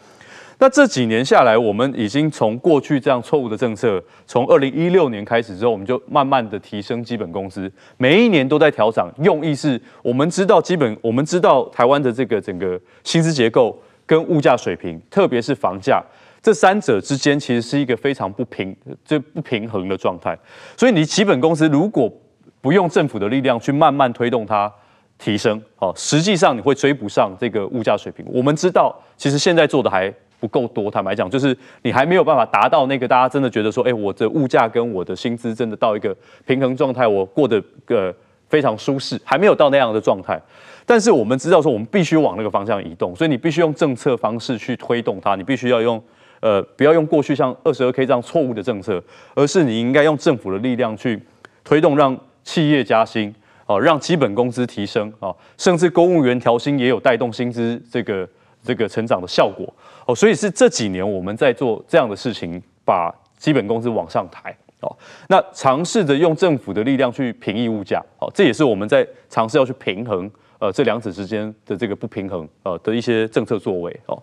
[0.61, 9.12] 那这几年下来，我们已经从过去这样错误的政策，从二零一六年开始之后，我们就慢慢的提升基本工资，每一年都在调涨。
[9.20, 16.01] 用意是我们知道基本，我们知道台湾的这个整个薪资结构跟物价水平，特别是房价
[16.44, 20.38] 这三者之间，其实是一个非常不平、这不平衡的状态。
[20.76, 22.12] 所以你基本工资如果
[22.61, 24.70] 不用政府的力量去慢慢推动它
[25.16, 28.26] 提升，哦，实际上你会追不上这个物价水平。
[28.28, 30.12] 我们知道，其实现在做的还。
[30.40, 38.14] 不够多，坦白讲，就是你还没有办法达到那个大家真的觉得说，哎，我的物价跟我的薪资真的到一个平衡状态，我过得个
[38.46, 40.38] 非常舒适，还没有到那样的状态。
[40.85, 46.02] 但是我们知道说，我们必须往那个方向移动，所以你必须用政策方式去推动它，你必须要用
[46.44, 49.02] 呃，不要用过去像二十二 K 这样错误的政策，
[49.35, 51.18] 而是你应该用政府的力量去
[51.64, 58.28] 推动，让企业加薪，哦，让基本工资提升，哦，甚至公务员调薪也有带动薪资这个。
[58.66, 59.70] 这个成长的效果
[60.07, 64.90] 哦，所以是这几年我们在做这样的事情，把基本工资往上抬哦。
[65.28, 74.16] 那尝试着用政府的力量去平抑物价哦，这也是我们在尝试要去平衡呃这两者之间的这个不平衡呃的一些政策作为哦。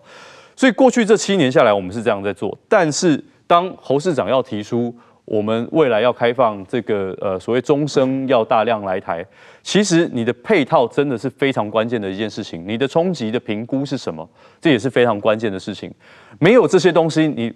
[0.54, 2.56] 所以过去这七年下来，我们是这样在做。
[2.68, 9.24] 但是当侯市长要提出，我们未来要开放这个呃所谓终生要大量来台，
[9.62, 12.64] 其实你的配套真的是非常关键的一件事情。
[12.66, 14.28] 你的冲击的评估是什么？
[14.60, 15.92] 这也是非常关键的事情。
[16.38, 17.52] 没有这些东西，你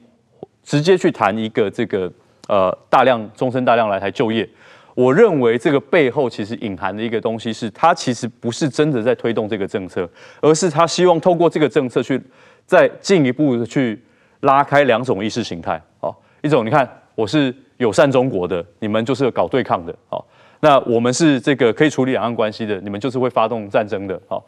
[0.63, 2.11] 直接去谈一个这个
[2.49, 4.49] 呃大量终身大量来台就业，
[4.95, 10.09] 我认为这个背后其实隐含的一个东西是，它其实不是真的在推动这个政策，
[10.41, 12.21] 而是他希望透过这个政策去
[12.67, 13.99] 再进一步的去
[14.41, 15.81] 拉开两种意识形态。
[16.01, 16.87] 好，一种你看。
[17.17, 20.23] 我是友善中国的，你们就是搞对抗的，好，
[20.61, 24.45] 那我们是这个可以处理两岸关系的，你们就是会发动战争的，好，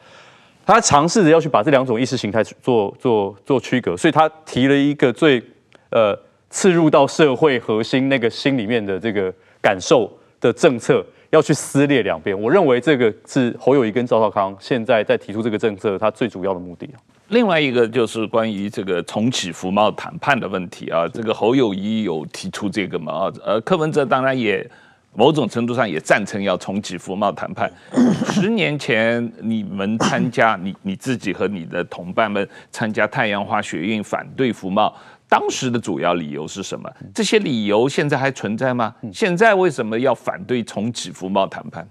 [0.67, 5.43] 他尝试着要去把这两种意识形态做做做区隔，所以他提了一个最
[5.89, 6.15] 呃
[6.51, 12.39] 刺入到社会核心那个心里面的这个感受的政策，要去撕裂两边。
[12.39, 16.87] 我认为这个是侯友宜跟赵少康现在在提出这个政策，他最主要的目的。
[17.29, 24.67] 另外一个就是关于这个重启服贸谈判的问题啊，这个侯友谊有提出这个嘛啊，呃，柯文哲当然也
[25.15, 27.71] 某种程度上也赞成要重启服贸谈判。
[28.33, 34.95] 十年前你们参加，你你自己和你的同伴们参加太阳花学运反对服贸，
[35.29, 36.91] 当时的主要理由是什么？
[37.15, 38.95] 这些理由现在还存在吗？
[39.13, 41.87] 现在为什么要反对重启服贸谈判？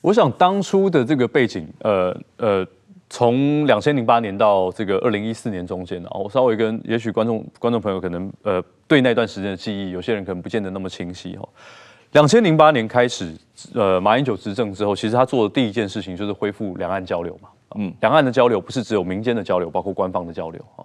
[0.00, 2.66] 我想当初的这个背景，呃呃。
[3.10, 11.48] 从两千零八年到这个二零一四年中间啊，我稍微跟也许观众观众朋友可能呃对那段时间的记忆，有些人可能不见得那么清晰哈。
[12.12, 13.34] 两千零八年开始，
[13.74, 17.48] 呃，马英九执政之后，其实他做的第一件事情就是恢复两岸交流嘛。
[17.76, 20.84] 嗯，两岸的交流不是只有民间的交流，包括官方的交流哈。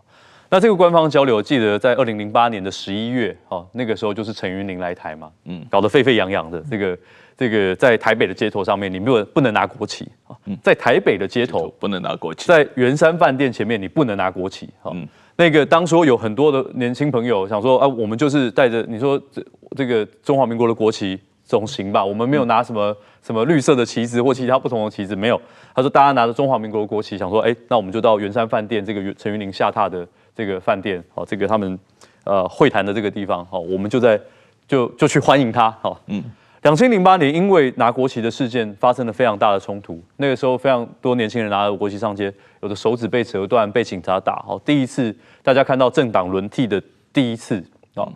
[0.54, 6.96] 那这个官方交流，记得在二零零八年的十一月哈，那个时候就是陈云林来台嘛，嗯，搞得沸沸扬扬的这个。
[7.36, 10.38] 这个在台北的街头上面，你不不能拿国旗啊！
[10.62, 14.92] 在台北的街头不能拿国旗，在圆山饭店前面你不能拿国旗啊！
[15.36, 19.44] 那个当初有很多的年轻朋友想说啊，我们就是带着你说这
[19.76, 25.42] 这个中华民国的国旗，总行吧，我们没有拿什么什么绿色的旗子或其他不同的旗子，没有。
[25.74, 31.80] 他说大家拿着中华民国的国旗，想说，哎，那我们就到圆山饭店这个陈云林下榻的这个饭店，好，这个他们
[32.24, 34.20] 呃会谈的这个地方，好，我们就在
[34.68, 36.24] 就就去欢迎他，好，嗯。
[36.64, 40.02] 两千零八年，因为拿国旗的事件发生了非常大的冲突。
[40.16, 44.38] 那个时候，非常多年轻人拿着国旗上街，有的手指被折断，被警察打。
[44.48, 47.62] 好，第一次大家看到政党轮替的第一次
[47.96, 48.08] 啊，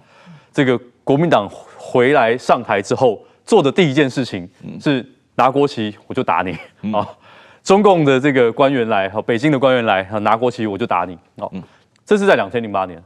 [0.54, 1.46] 这个国民党
[1.78, 4.50] 回来上台之后做的第一件事情
[4.80, 6.58] 是拿国旗，我就打你
[6.94, 7.06] 啊！
[7.64, 11.18] 中共的这个官员来，北京的官员来，拿国旗我就打你。
[11.36, 11.52] 哦，
[12.08, 13.04] 这是在两千零八年。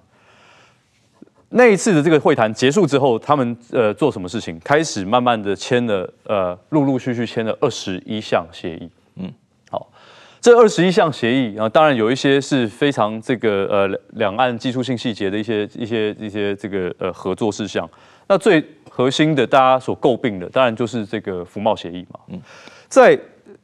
[1.49, 4.57] 那一次的这个会谈结束之后，他们呃做什么事情？
[4.63, 8.89] 开始慢慢的签了呃，陆陆续续签了二十一项协议。
[9.15, 9.33] 嗯，
[9.69, 9.91] 好，
[10.39, 17.89] 这二十一项协议，啊当然有一些是非常这个呃两岸技术性细节的一些一些一些这个呃合作事项。
[18.27, 22.19] 那最核心的，大家所诟病的，当然就是这个服贸协议嘛。
[22.27, 22.39] 嗯，
[22.87, 23.19] 在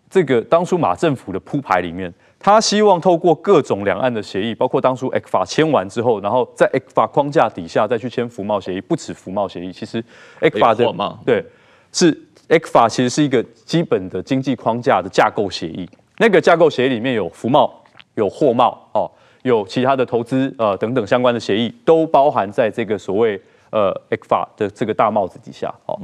[0.10, 2.12] 这个当初马政府的铺排里面。
[2.40, 10.04] 他希望透过各种两岸的协议，包括当初 ECFA 签完之后，然后在 ECFA 框架底下再去签服贸协议，不止服贸协议，其实
[10.40, 11.44] ECFA 的对
[11.92, 12.14] 是
[12.48, 15.90] ECFA 其实是一个基本的经济框架的架构协议。
[16.20, 17.84] 那个架构协议里面有服贸、
[18.16, 19.10] 有货贸哦，
[19.42, 23.40] 有其他的投资呃等等相关的协议，都包含在这个所谓
[23.72, 26.00] 呃 ECFA 的这个大帽子底下哦。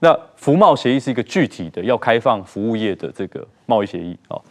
[0.00, 4.42] 那服贸协议是一个具体的要开放服务业的这个贸易协议哦。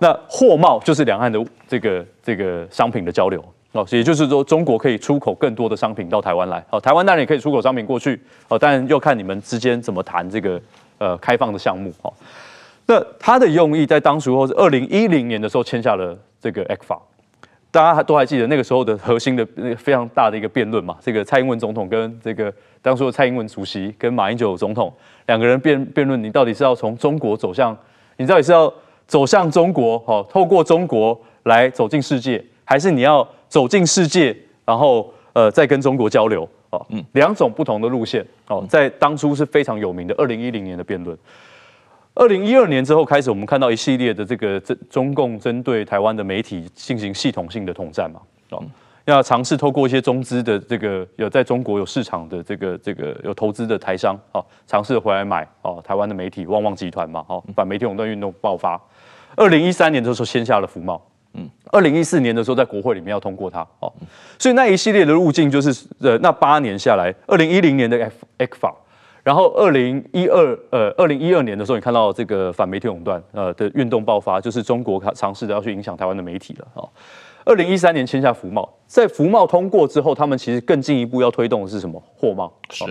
[0.00, 10.60] 那货贸就是两岸的这个这个商品的交流哦，也就是说中国可以出口更多的商品到台湾来哦，台湾当然也可以出口商品过去哦，当然要看你们之间怎么谈这个
[10.98, 12.12] 呃开放的项目哦。
[12.86, 16.98] 那他的用意在当时或是二零一零年的时候签下了这个 ECFA，
[17.70, 24.90] 大家都还记得那个时候的核心的那个非常大的一个辩论嘛，这个蔡英文总统跟这个当初的蔡英文主席跟马英九总统
[25.26, 27.76] 两个人辩辩论，你到底是要从中国走向，
[28.16, 28.72] 你到底是要。
[29.08, 41.18] 走向中国，哦，透过中国来走进世界，还是你要走进世界，然后呃再跟中国交流，哦，嗯，两种不同的路线，哦，在当初是非常有名的二零一零年的辩论。
[42.14, 48.62] 二零一二年之后开始，我们看到一系列的这个针中共针对台湾的媒体进行系统性的统战嘛，哦。
[49.04, 58.78] 要尝试透过一些中资的这个有在中国有市场的这个这个有投资的台商，哦，尝试回来买哦台湾的媒体旺旺集团嘛，哦，反媒体垄断运动爆发。
[59.38, 61.00] 二零一三年的时候签下了服贸，
[61.34, 63.92] 嗯，二零一四年的时候在国会里面要通过它，哦，
[64.38, 68.74] 所以那一系列的路径就是呃那八年下来，二零一零年的 F F 法
[69.22, 76.88] 然后二零一二呃二零一二年的时候你看到这个反媒体垄断呃的运动爆发，就是中国尝试的要去影响台湾的媒体了，哦。
[77.44, 82.02] 二零一三年签下服贸，在服贸通过之后，他们其实更进一步要推动的是什么？
[82.14, 82.84] 货贸是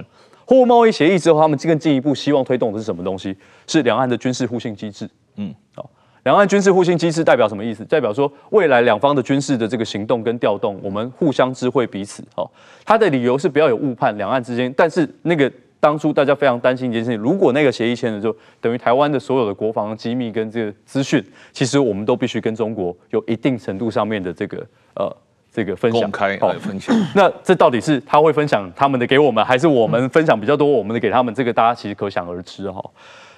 [0.46, 3.38] 货物贸易协议之后，他们更进一步希望推动的是什么东西？
[3.68, 5.08] 是两岸的军事互信机制。
[5.36, 5.88] 嗯，好，
[6.28, 7.86] 两岸军事互信机制代表什么意思？
[7.86, 12.22] 代表说未来两方的军事的这个行动跟调动，我们互相知会彼此。
[12.36, 12.46] 哦，
[12.84, 15.50] 他的理由是不要有误判，两岸之间，但是那个。
[15.80, 24.58] 当初大家非常担心一件事情，如果那个协议签了之后，等于台湾的所有的国防机密跟这个资讯，其实我们都必须跟中国有一定程度上面的这个
[24.96, 25.16] 呃
[25.52, 26.94] 这个分享，公开来分享。
[27.14, 31.32] 那这到底是他会分享他们的给我们，还是我们分享比较多我们的给他们？
[31.34, 32.84] 这个大家其实可想而知哈。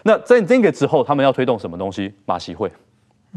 [0.04, 2.14] 那在这个之后，他们要推动什么东西？
[2.26, 2.72] 马习会，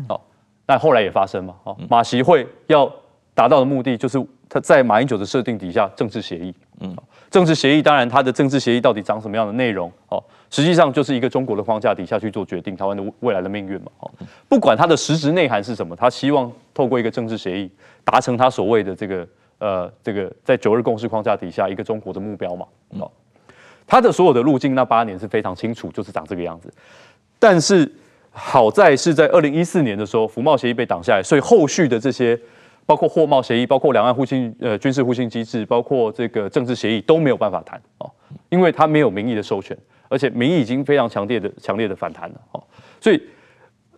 [0.08, 0.20] 好，
[0.66, 2.90] 但后来也发生嘛，哦，马习会要
[3.34, 6.96] 达到的目的就是他在马英九的设定底下政治协议，嗯。
[7.30, 9.90] 政治协议当然，它的政治协议到底长什么样的内容？
[10.10, 13.90] 哦，实际上就是一个中国的框架底下去做决定，台湾的未来的命运嘛。
[14.00, 14.10] 哦，
[14.50, 17.70] 不管它的实质内涵是什么，他希望透过一个政治协议
[18.04, 19.26] 达成他所谓的这个
[19.60, 22.66] 呃这个在九二共识框架底下一个中国的目标嘛。
[22.98, 23.10] 哦，
[23.92, 26.72] 他的所有的路径那八年是非常清楚，就是长这个样子。
[27.38, 27.86] 但是
[28.30, 32.40] 好在是在二零一四年的时候，服贸协议被挡下来，所以后续的这些。
[32.84, 38.10] 包括货贸协议，包括两岸互信呃军事互信机制，包括这个政治协议都没有办法谈哦，
[38.48, 39.76] 因为他没有民意的授权，
[40.08, 42.62] 而且民意已经非常强烈的强烈的反弹了哦，
[43.00, 43.22] 所以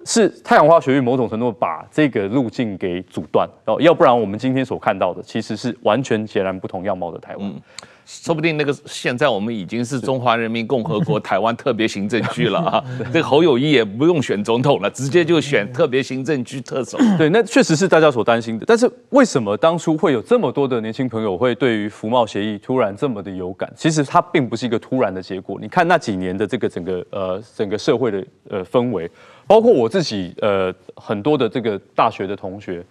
[0.05, 7.49] 是太阳花学运某种程度把这个路径给阻断哦，要不然我们今天所看到的其实是完全截然不同样貌的台湾。
[7.49, 7.61] 嗯
[8.07, 12.85] 说不定那个现在我们已经是中华人民共和国台湾特别行政区了啊！
[13.11, 16.99] 这个侯友谊也不用选总统了，直接就选特别行政区特首。
[17.17, 18.67] 对，那确实是大家所担心的。
[18.67, 23.73] 但是为什么当初会有这么多的年轻朋友会对于服贸协议突然这么的有感？
[23.75, 25.59] 其实它并不是一个突然的结果。
[25.59, 29.11] 你看那几年的这个整个呃整个社会的呃氛围，
[29.47, 32.85] 包括我自己呃很多的这个大学的同学。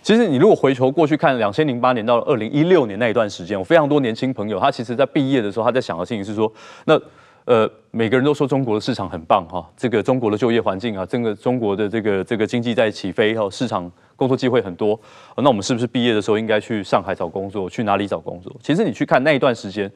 [0.00, 6.50] 其实你如果回头过去看，两千零八年到二零一六年那一段时间，我非常多年轻朋友，他其实在毕业的时候，他在想的事情是说，
[6.86, 6.98] 那
[7.44, 14.98] 呃，每个人都说中国的市场很棒哈，这个中国的就业环境啊，整个中国的这个这个经济在起飞哈，市场工作机会很多，
[15.36, 17.68] 那我们是不是毕业的时候应该去上海找工作？
[17.68, 18.54] 去哪里找工作？
[18.62, 19.90] 其实你去看那一段时间。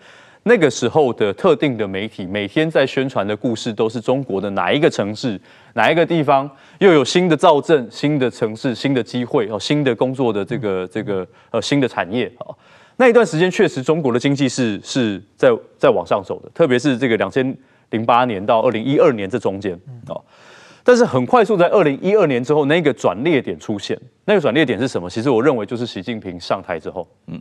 [0.45, 5.41] 那个时候的特定的媒体每天在宣传的故事，都是中国的哪一个城市、
[5.75, 12.51] 哪一个地方又有新的造镇、新的城市、新的机会哦，新的工作的这个这个呃新的产业啊。
[12.97, 17.57] 那一段时间确实中国的经济是是在在往上走的，特别是这个两千
[17.91, 19.79] 零八年到二零一二年这中间
[20.09, 20.21] 哦。
[20.85, 23.99] 但是很快速，在二零一二年之后，那个转捩点出现。
[24.25, 25.09] 那个转捩点是什么？
[25.09, 27.07] 其实我认为就是习近平上台之后。
[27.27, 27.41] 嗯，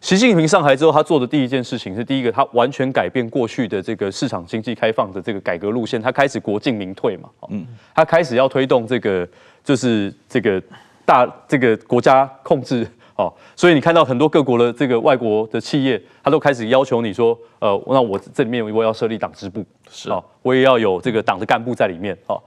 [0.00, 7.28] 习近平上台之后，他做的第一件事情是，第一个，他完全改变过去的这个市场经济开放的这个改革路线，他开始国进民退嘛。
[7.50, 9.28] 嗯，他开始要推动这个，
[9.62, 10.62] 就是这个
[11.04, 12.86] 大这个国家控制。
[13.16, 22.16] 哦，所以你看到很多各国的这个外国的企业，他都开始要求你说，呃，那我这里面我要设立党支部，是啊，我也要有这个党的干部在里面。
[22.26, 22.40] 哦。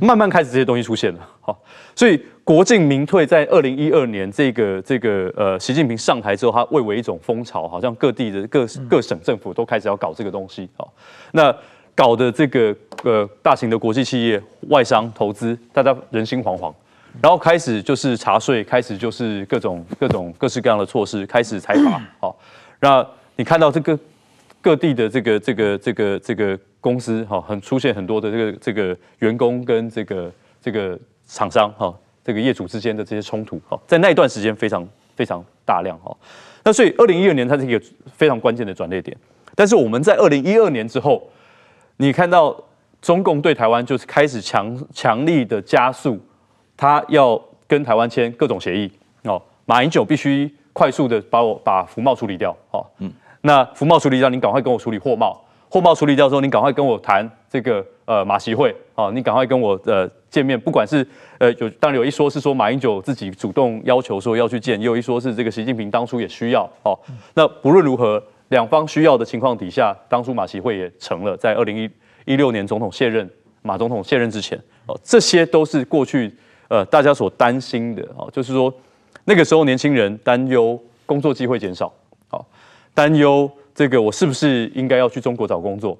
[0.00, 1.56] 慢慢开始这些东西出现了，好，
[1.94, 10.92] 所以国进民退在二零一二年这个这个呃习近平上台之后，他蔚为一种风潮，好像各地的各各省政府都开始要搞这个东西，好，
[11.32, 11.54] 那
[11.94, 12.74] 搞的这个
[13.04, 16.72] 呃大型的国际企业、外商投资，大家人心惶惶，
[17.22, 22.36] 然后开始就是查税，开始就是各种各种各式各样的措施，开始裁罚，好，
[22.80, 23.96] 那你看到这个
[24.64, 26.58] 各地的这个这个这个这个。
[26.84, 34.86] 公司哈很出现很多的这个这个员工跟这个这个厂商哈这个业主之间的这些冲突哈，在那一段时间非常
[35.16, 36.14] 非常大量哈。
[36.62, 39.16] 那所以二零一二年它是一个非常关键的转捩点。
[39.54, 41.26] 但是我们在二零一二年之后，
[41.96, 42.54] 你看到
[43.00, 46.20] 中共对台湾就是开始强强力的加速，
[46.76, 48.92] 他要跟台湾签各种协议
[49.22, 49.40] 哦。
[49.64, 52.84] 马英九必须快速的把我把福茂处理掉哦。
[52.98, 53.10] 嗯，
[53.46, 55.38] 那服贸处理掉，你赶快跟我处理货贸。
[55.68, 60.58] 货贸处理掉之后，你赶快跟我谈这个呃马习会啊，你赶快跟我呃见面。
[60.58, 66.98] 不管是呃有当然有一说是说马英九自己主动要求说要去见，也有一说是这个习近平当初也需要哦。
[67.34, 71.90] 那不论如何，两方需要的情况底下，当初马习会也成了，在二零
[72.24, 73.28] 一六年总统卸任，
[73.60, 76.34] 马总统卸任之前哦，这些都是过去
[76.68, 78.72] 呃大家所担心的哦，就是说
[79.24, 81.92] 那个时候年轻人担忧工作机会减少，
[82.94, 83.50] 担忧。
[83.74, 85.98] 这个我是不是应该要去中国找工作？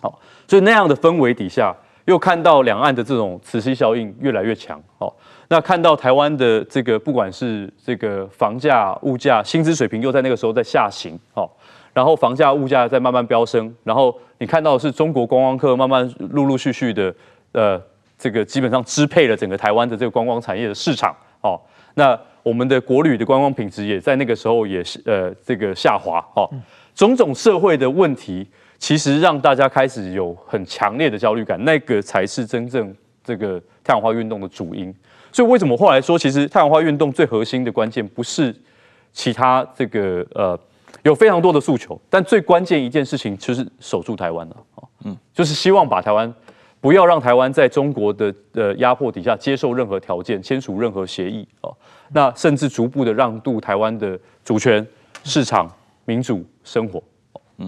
[0.00, 1.74] 好，所以那样的氛围底下，
[2.04, 4.80] 又看到两岸的这种磁吸效应越来越强。
[4.96, 5.12] 好，
[5.48, 11.18] 那看到台湾的这个不管是这个房价、物价、薪资水平又在那个时候在下行。
[11.34, 11.50] 好，
[11.92, 17.12] 然后房价、物价在慢慢飙升，然后你看到的是中国观光客慢慢陆陆续续的，
[17.50, 17.82] 呃，
[18.16, 21.12] 这个基本上支配了整个台湾的这个观光产业的市场。
[21.40, 21.60] 好，
[21.94, 26.18] 那我们的国旅的观光品质也在那个时候也是呃这个下滑。
[26.34, 26.48] 哦。
[26.94, 28.46] 种种社会的问题，
[28.78, 34.94] 其实让大家开始有很强烈的焦虑感，那个才是真正这个太阳花运动的主因。
[35.32, 38.54] 所以为什么后来说，其实太阳花运动最核心的关键不是
[39.12, 40.58] 其他这个呃，
[41.04, 44.56] 有非常多的诉求，但最关键一件事情就是守住台湾了，
[45.04, 46.34] 嗯，就是希望把台湾
[46.80, 51.74] 不要让台湾在中国的呃压迫底下接受任何条件，签署任何协议哦，
[52.12, 54.86] 那甚至逐步的让渡台湾的主权
[55.24, 55.70] 市场。
[56.06, 57.00] 民主生活，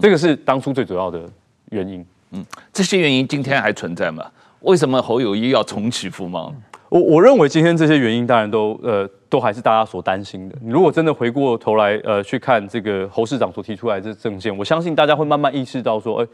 [0.01, 1.21] 这个是当初最主要的
[1.69, 2.05] 原因。
[2.31, 4.25] 嗯，这些原因今天还存在吗？
[4.61, 6.53] 为什么侯友谊要重启服贸？
[6.89, 10.55] 我我认为今天这些原因当然都呃都还是大家所担心的。
[10.61, 16.27] 你如果真的回过头来呃去看这个侯市长所提出来的政见，我相信大家会慢慢意识到说，哎，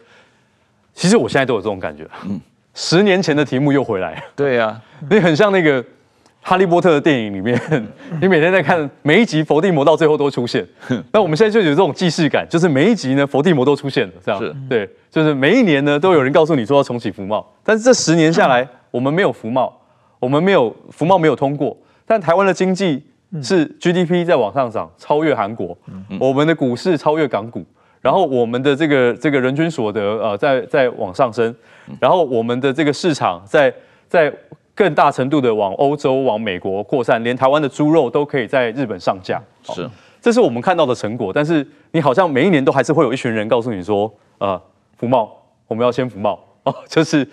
[0.96, 2.10] 其实我现在都有这种感觉。
[2.28, 2.42] 嗯，
[2.74, 4.22] 十年前的题目又回来了。
[4.36, 4.82] 对呀、啊，
[5.12, 5.86] 你很像那个。
[6.42, 7.60] 哈利波特的电影里面，
[8.22, 10.66] 你每天在看每一集，伏地魔到最后都出现。
[11.12, 17.46] 那我们现在就有这种既视感，就是每一集呢，伏地魔都出现了，这样是对，就是每一年呢，都有人告诉你说要重启服贸。
[17.64, 19.72] 但是这十年下来，我们没有服贸，
[20.20, 21.78] 我们没有服贸没有通过。
[22.08, 23.04] 但台湾的经济
[23.44, 25.78] 是 GDP 在往上涨，超越韩国，
[26.20, 27.64] 我们的股市超越港股，
[28.02, 31.54] 然后我们的这个这个人均所得呃在在往上升，
[32.00, 33.72] 然后我们的这个市场在
[34.08, 34.34] 在。
[34.80, 39.38] 更大程度的往欧洲、往美国扩散，连台湾的猪肉都可以在日本上架。
[39.62, 39.86] 是，
[40.22, 41.34] 这是我们看到的成果。
[41.34, 44.58] 但是你好像每一年都还是会有一群人告诉你说，呃，
[44.98, 45.30] 服贸，
[45.68, 47.28] 我们要先服贸 哦，就是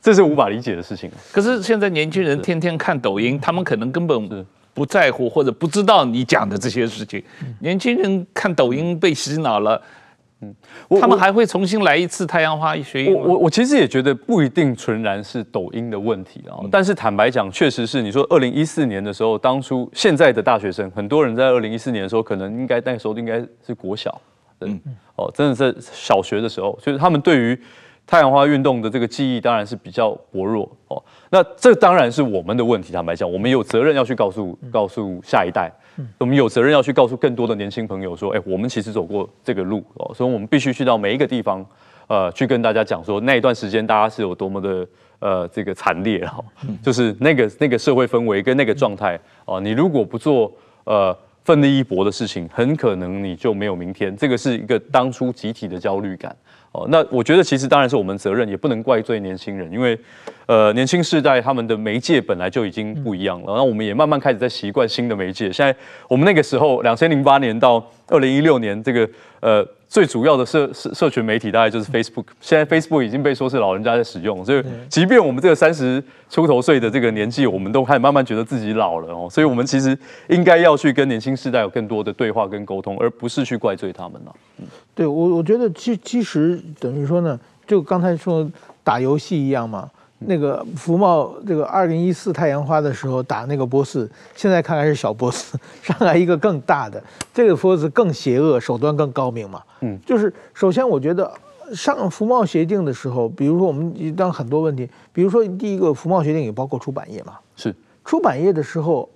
[0.00, 1.10] 这是无法理解的事情。
[1.32, 7.20] 可是现在年轻人天天看抖音，他们可能根本不在乎或者不知道你讲的这些事情。
[7.58, 9.82] 年轻人看抖音被洗脑了。
[11.00, 13.14] 他们还会重新来一次太阳花学运。
[13.14, 16.60] 我我我其实也觉得不一定纯然是抖音的问题啊。
[16.70, 24.20] 但是坦白讲，确实是你说二零一四年的时候，当初现在的大学生很多人在二零一四年的时候，可能应该那个时候应该是国小，
[24.60, 24.80] 嗯，
[25.16, 27.58] 哦，真的是小学的时候，就是他们对于
[28.06, 31.02] 太阳花运动的这个记忆当然是比较薄弱哦。
[31.30, 35.72] 那这当然是我们的问题，坦白讲，我们有责任要去告诉告诉下一代，
[36.18, 41.64] 我们有责任要去告诉更多的年轻朋友说，哎，我们其实走过这个路哦，所以我们必须去到每一个地方，
[42.06, 44.86] 呃，去跟大家讲说那一段时间大家是有多么的
[45.18, 46.44] 呃这个惨烈哈，
[46.82, 50.52] 就是那个那个社会氛围跟那个状态哦，你如果不做
[50.84, 56.34] 呃奋力一搏的事情，很可能你就没有明天，这个是一个当初集体的焦虑感。
[56.74, 59.96] 哦，那我觉得其实当然是我们责任，也不能怪罪年轻人，因为，
[60.46, 65.52] 呃，年轻世代他们的媒介本来就已经不一样了，然后我们也慢慢开始在习惯新的媒介。
[65.52, 65.74] 现在
[66.08, 69.08] 我们那个时候，两千零八年到二零一六年，这个
[69.40, 69.66] 呃。
[69.94, 79.96] 最主要的社社社群媒体大概就是 Facebook，现在 Facebook 已经被说是老人家在使用，所以即便我们这个三十出头岁的这个年纪，我们都开始慢慢觉得自己老了哦，所以我们其实
[80.28, 84.34] 应该要去跟年轻世代有更多的对话跟沟通，而不是去怪罪他们了。
[84.58, 84.66] 嗯，
[84.96, 88.50] 对我我觉得其其实等于说呢，就刚才说
[88.82, 89.88] 打游戏一样嘛。
[90.26, 97.02] 那个福茂，这个二零一四太阳花的时候打那个波斯，现在看来是小波斯， 上来一个更大的，
[97.32, 99.62] 这个波斯更邪恶，手段更高明嘛。
[99.80, 101.30] 嗯，就是首先我觉得
[101.72, 107.34] 上福茂协定的时候，比如说我们当很多问题，比如说第一个福茂协定也包括出版业嘛。
[107.56, 109.08] 是出版业的时候，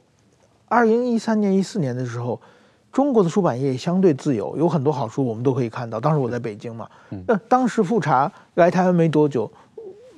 [0.69, 2.41] 二零一三年一四年的时候，
[2.93, 6.01] 中国的出版业相对自由，有很多好书我们都可以看到。
[6.01, 6.89] 当时我在北京嘛，
[7.27, 9.51] 那当时复查来台湾没多久。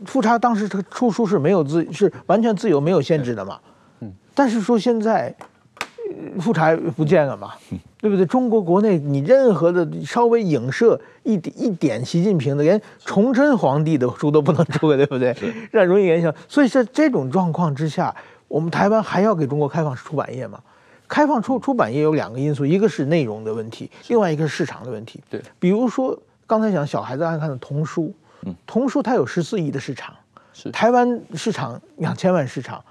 [0.07, 3.59] 富察当时他出书是没有自是完全自由没有限制的嘛，
[4.01, 5.34] 嗯，但是说现在，
[6.40, 7.53] 富察不见了嘛，
[8.01, 8.24] 对不对？
[8.24, 15.36] 中国国内你任何的稍微影射一点一点习近平的，连崇祯皇帝的书都不能出，对不对？
[15.70, 16.34] 让容易联想。
[16.48, 18.14] 所以在这种状况之下，
[18.48, 20.59] 我们台湾还要给中国开放出版业吗？
[21.07, 25.20] 开放出出版业有两个因素，一个是内容的问题，另外一个是市场的问题。
[25.28, 28.14] 对，比如说刚才讲小孩子爱看的童书。
[28.66, 30.14] 童书它有十四亿的市场，
[30.53, 30.70] 是。
[30.70, 32.82] 台湾市场两千万市场，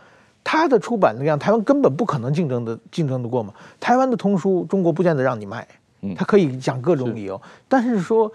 [0.43, 3.54] 它的出版量台湾根本不可能竞争的竞争得过嘛。
[3.80, 5.68] 台湾的童书中国不见得让你卖，
[6.16, 8.32] 它可以讲各种理由，但是说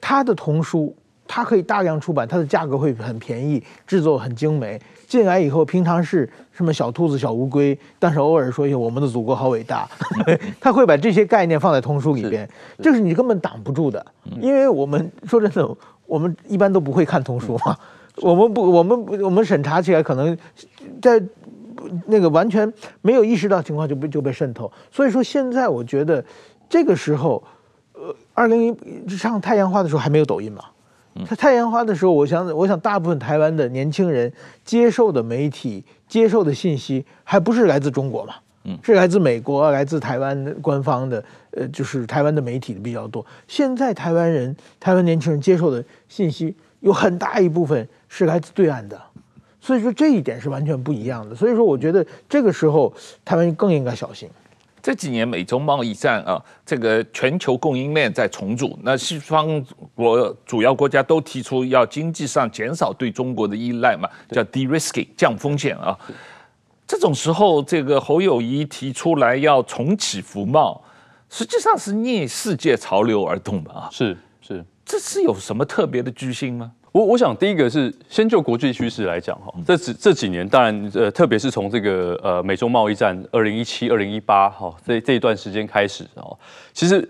[0.00, 0.94] 它的童书
[1.26, 9.88] 它可以大量出版，它的价格会很便宜，制作很精美，进来以后平常是什么小兔子小乌龟，但是偶尔说一下我们的祖国好伟大，
[10.60, 12.48] 他会把这些概念放在童书里边，
[12.82, 14.04] 这是你根本挡不住的，
[14.40, 15.76] 因为我们说真的。
[16.08, 17.76] 我们一般都不会看童书嘛，
[18.22, 20.36] 我们不，我们我们审查起来可能
[21.00, 21.22] 在
[22.06, 26.24] 那个完全没有意识到情况就被就被渗透，所以说现在我觉得
[26.68, 27.44] 这个时候，
[27.92, 28.74] 呃，二零
[29.06, 30.64] 一上太阳花的时候还没有抖音嘛，
[31.26, 34.32] 他太阳花的时候，我想我想大部分台湾的年轻人
[34.64, 38.34] 接受的媒体接受的信息还不是来自中国嘛。
[38.82, 43.24] 是来自美国、来自台湾官方的，呃，就是台湾的媒体的比较多。
[43.46, 49.00] 现在台湾人、台湾年轻人接受的信息有很大一部分是来自对岸的，
[49.60, 51.34] 所以说这一点是完全不一样的。
[51.34, 52.92] 所以说，我觉得这个时候
[53.24, 54.28] 台湾更应该小心。
[54.80, 59.60] 这几年美中贸易战啊，这个全球供应链在重组，那西方
[59.94, 65.98] 国主要国家都提出要经济上减少对中国的依赖嘛，叫 de-risking 降风险啊。
[66.88, 70.82] 这种时候，这个侯友谊提出来要重启服贸，
[71.28, 73.90] 实际上是逆世界潮流而动的啊！
[73.92, 76.72] 是是，这是有什么特别的居心吗？
[76.90, 86.34] 我我想第一个是先就国际趋势来讲哈，这几这几年当然呃，特别是从这个呃美中贸易战二零一七二零一八哈这这一段时间开始哦，
[86.72, 87.06] 其实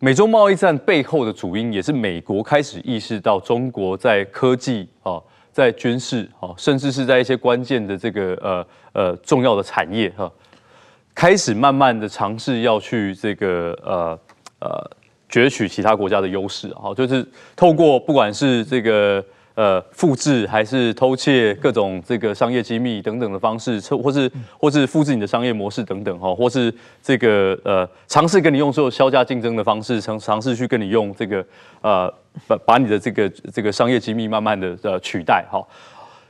[0.00, 5.18] 美中贸易战背后的主因也是美国开始意识到中国在科技啊。
[5.54, 10.30] 在军事哦，甚至是在一些关键的这个呃呃重要的产业哈，
[11.14, 14.18] 开始慢慢的尝试要去这个呃
[14.58, 14.90] 呃
[15.30, 17.26] 攫取其他国家的优势好，就是
[17.56, 19.24] 透过不管是这个。
[19.54, 24.28] 呃，复制还是偷窃各种这个商业机密等等的方式，或是
[24.58, 31.46] 或是复制你的商业模式等等哈，或是这个呃尝试跟你用做削价竞争的方式，尝尝试去跟你用这个
[31.82, 32.12] 呃
[32.48, 35.64] 把把你的这个这个商业机密慢慢的呃取代哈。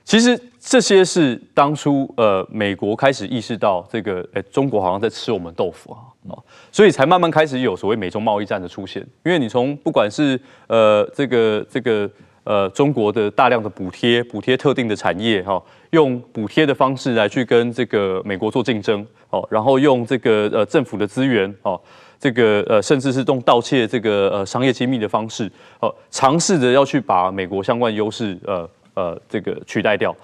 [0.05, 5.97] 其实这些是当初呃美国开始意识到这个哎中国好像在吃我们豆腐
[6.29, 6.37] 啊，
[6.71, 9.03] 所以才慢慢开始有所谓美中贸易战的出现。
[9.25, 12.11] 因为你从不管是呃这个这个。
[12.45, 21.81] 呃，中国的大量的补贴，补贴特定的产业，哈，用补贴的方式来去跟这个美国做竞争，哦，然后用这个呃政府的资源，哦，
[22.21, 30.15] 这个呃甚至是用盗窃这个呃商业机密的方式，哦，尝试着要去把美国相关优势，呃呃这个取代掉，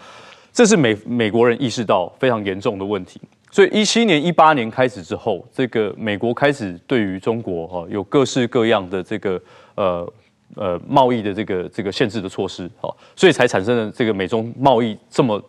[0.52, 3.18] 这是美美国人意识到非常严重的问题。
[3.50, 9.40] 所以一七年、一八年开始之后，这个美国开始对于中国哈有各式各样的这个
[9.74, 10.12] 呃
[10.56, 15.42] 呃贸易的这个这个限制的措施哈，所以才产生了这个美中贸易这么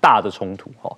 [0.00, 0.90] 大的冲突哈。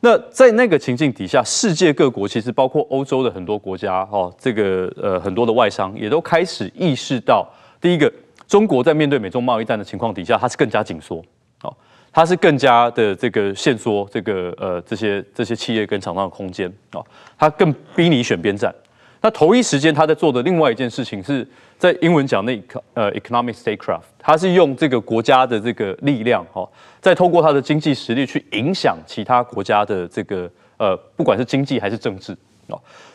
[0.00, 7.46] 那在那个情境底下，世界各国其实包括欧洲的很多国家哈，这个呃很多的外商也都开始意识到，
[7.80, 8.12] 第一个，
[8.46, 11.22] 中国在面对美中贸易战的情况底下，它是更加紧缩。
[11.62, 11.74] 哦
[12.12, 17.06] 它是更加的这个限缩这个呃这些这些企业跟厂商的空间哦，
[17.38, 18.74] 它更逼你选边站。
[19.22, 21.46] 那头一时间他在做的另外一件事情是
[21.78, 22.62] 在英文讲那
[22.94, 26.68] 呃 economic statecraft，他是用这个国家的这个力量哈，
[27.00, 32.36] 再透过他的经济实力去影响其他国家的这个呃不管是经济还是政治。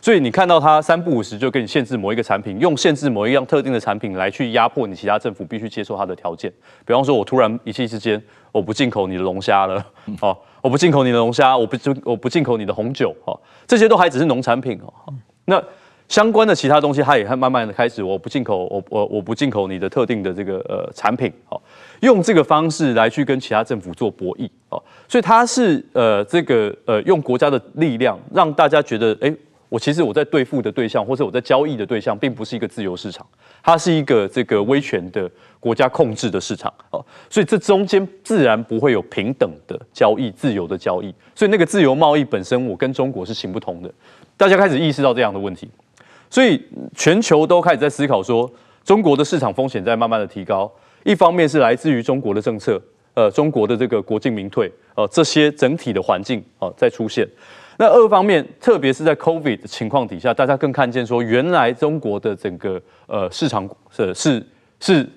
[0.02, 6.52] 所以你看到他三不五时就给你限制某一个产品，用限制某一样特定的产品来去压迫你其他政府必须接受他的条件。
[6.86, 9.86] 比方说，我突然一气之间我不进口你的龙虾了，
[10.20, 15.14] 哦，我不进口你的龙虾，我不进我不进口你的红酒，哦，这些都还只是农产品哦。
[15.46, 15.64] 那
[16.08, 21.62] 相关的其他东西，它也会慢慢的开始，我不进口，我我我不进口你的特定的这个呃产品，哦，
[22.02, 29.34] 用这个方式来去跟其他政府做博弈，哦，所以它是呃这个呃用国家的力量让大家觉得，哎。
[29.68, 33.26] 我其实我在对付的对象，或者我在交易的对象，并不是一个自由市场，
[33.64, 35.30] 它是一个这个威权的
[35.60, 43.92] 国家控制的市场哦，所以这中间自然不会有平等的交易、自由的交易，所以那个自由贸易本身，我跟中国是行不通的。
[44.38, 45.68] 大家开始意识到这样的问题，
[46.36, 46.62] 所以
[46.94, 48.52] 全球都开始在思考说，
[48.84, 50.70] 中国的市场风险在慢慢的提高，
[51.06, 52.78] 一方面是来自于中国的政策，
[53.14, 57.26] 呃，中国的这个国进民退，呃，这些整体的环境啊在出现。
[57.78, 64.46] 那二方面，特别是在 COVID 的情况底下，大家更看见说，原来中国的整个呃市场是是
[64.82, 65.10] 是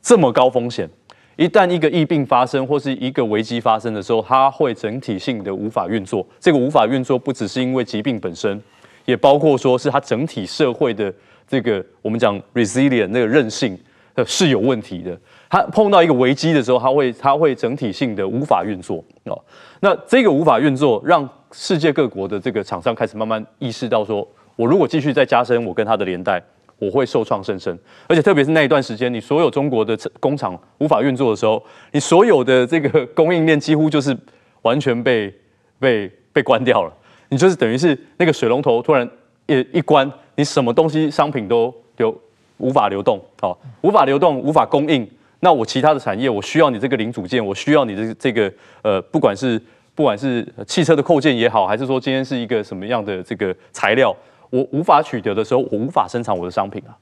[0.00, 0.88] 这么高风险。
[1.34, 6.24] 一旦一个疫病发生，或是一个危机发生的时候，它会整体性的无法运作。
[6.38, 8.62] 这个无法运作，不只是因为疾病本身，
[9.04, 11.12] 也包括说是它整体社会的
[11.48, 13.78] 这个我们讲 resilient 那个韧性
[14.14, 15.18] 呃是有问题的。
[15.48, 19.36] 它碰到一个危机的时候，它会它会整体性的无法运作哦。
[19.80, 26.40] 那这个无法运作，让世界各国的这个厂商开始慢慢意识到，说我如果继续再加深我跟它的连带，
[26.78, 27.76] 我会受创甚深。
[28.06, 34.16] 而且特别是那一段时间，你所有中国的工厂无法运作的时候，你所有的这个供应链几乎就是
[34.62, 35.34] 完全被
[35.80, 36.92] 被被关掉了。
[37.30, 39.08] 你就是等于是那个水龙头突然
[39.46, 42.14] 一一关，你什么东西商品都流
[42.58, 45.08] 无法流动，哦，无法流动，无法供应。
[45.40, 48.52] 那我其他的产业，我需要你这个零组件，我需要你的这个
[48.82, 49.58] 呃，不管是
[49.94, 54.14] 不管是汽车的扣件也好，还是说今天是一个什么样的这个材料，
[54.50, 56.92] 我无法取得的时候，我无法生产我的商品啊。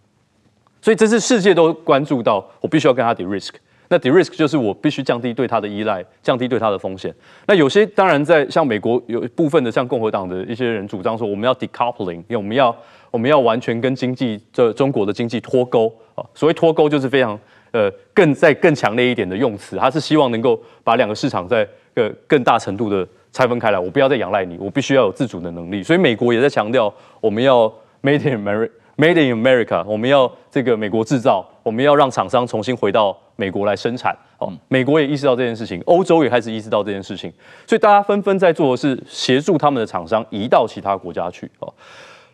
[0.80, 3.50] 所以这是世界都关注到，我必须要跟他 de-risk。
[3.88, 7.14] 那 de-risk 就是我必须降低对它的依赖，降低对它的风险。
[7.46, 12.76] 那有些当然在像美国有部分的像共和党的一些人主张说，我们要 decoupling，因为我们要
[13.10, 16.24] 我们要完全跟经济这中国的经济脱钩啊。
[16.34, 17.38] 所谓脱钩就是非常。
[17.70, 23.78] 呃，更再更强烈一点的用词，他是希望能够把两个市场在个更大程度的拆分开来。
[23.78, 25.82] 我不要再仰赖你，我必须要有自主的能力。
[25.82, 27.70] 所以美国也在强调，我们要
[28.02, 34.14] Made in America，Made in America，我们要这个美国制造，我们要让厂商重新回到美国来生产。
[34.38, 37.32] 哦，美国也意识到这件事情，欧洲也开始意识到这件事情，
[37.66, 41.50] 所以大家纷纷在做的是协助他们的厂商移到其他国家去。
[41.60, 41.72] 哦，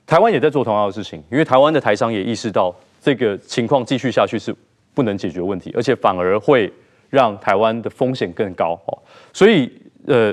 [0.04, 4.52] 台湾也在做同样的事情，因为台湾的台商也意识到这个情况继续下去是。
[4.96, 6.72] 不能解决问题，而且反而会
[7.10, 8.96] 让台湾的风险更高哦。
[9.32, 9.68] 所以，
[10.06, 10.32] 呃，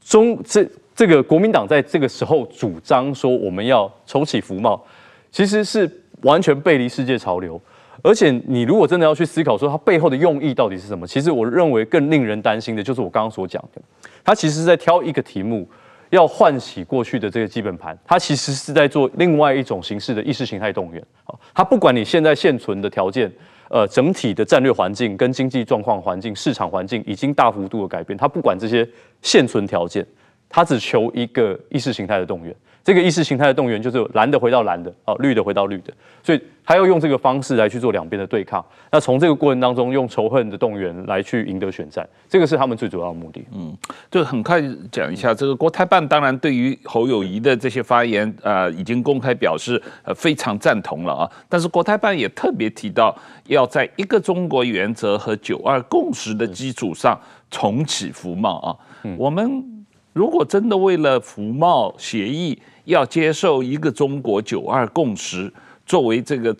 [0.00, 4.84] 中这这个国民党在这个时候主张说我们要重启服贸，
[5.30, 5.88] 其实是
[6.22, 7.60] 完全背离世界潮流。
[8.02, 13.80] 而且，你如果真的要去思考说它背后的用意到底是什么，其实我认为更令人担心的就是我刚刚所讲的，
[14.24, 15.68] 它其实是在挑一个题目，
[16.10, 21.02] 要唤起过去的这个基本盘，它其实是在做另外一种形式的意识形态动员。
[21.24, 23.32] 好，它不管你现在现存的条件。
[23.68, 28.14] 呃，整体的战略环境跟经济状况环境、市场环境已经大幅度的改变。
[28.18, 28.86] 它不管这些
[29.22, 30.06] 现存条件，
[30.46, 32.54] 它只求一个意识形态的动员。
[32.84, 38.64] 这个意识形态的动员就是蓝的回到蓝的，哦，绿的回到绿的，所以他要用这个方式来去做两边的对抗。
[38.90, 43.44] 那从这个过程当中，用仇恨的动员来去赢得选战，这个是他们最主要的目的。
[43.52, 43.76] 嗯，
[44.10, 44.60] 就很快
[44.90, 51.30] 讲一下，这个国台办当然对于侯友宜的这些发言，呃，已经公开表示呃非常赞同了啊。
[51.48, 53.16] 但是国台办也特别提到，
[53.46, 57.16] 要在一个中国原则和九二共识的基础上
[57.48, 58.76] 重启服贸啊。
[59.04, 65.52] 嗯，我们如果真的为了服贸协议，要接受一个中国九二共识
[65.86, 66.56] 作为这个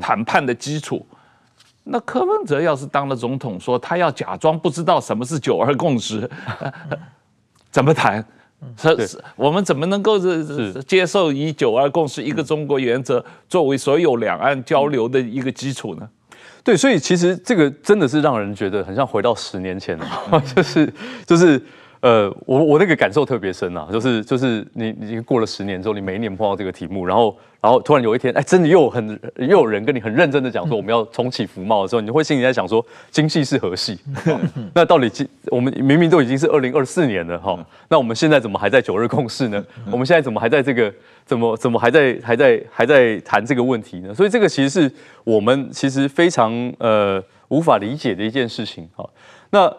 [0.00, 1.04] 谈判的基础，
[1.84, 6.28] 那柯文哲要是当了总统，说他要假装不知道什么是九二共识，
[7.70, 8.24] 怎么谈？
[8.76, 16.08] 是是，我们怎么能够是接受以九二共识、一个中国原则作为所有两岸交流的一个基础呢？
[16.62, 20.92] 对，所以其实这个真的是让人觉得很像回到十年前了，就 是
[21.26, 21.60] 就是。
[22.00, 33.98] 呃，我我那个感受特别深啊，就是就是你已经过了十年之后，你每一年碰到这个题目，然后然后突然有一天，哎，真的又有很又有人跟你很认真的讲说我们要重启服贸的时候，你会心里在想说，今夕是何系？
[34.74, 39.64] 那到底今我们明明都已经是二零二四年了哈，那我们现在怎么还在九日共识呢？
[39.90, 40.94] 我们现在怎么还在这个
[41.26, 44.14] 怎么怎么还在还在还在谈这个问题呢？
[44.14, 44.92] 所以这个其实是
[45.24, 49.04] 我们其实非常呃无法理解的一件事情哈。
[49.50, 49.76] 那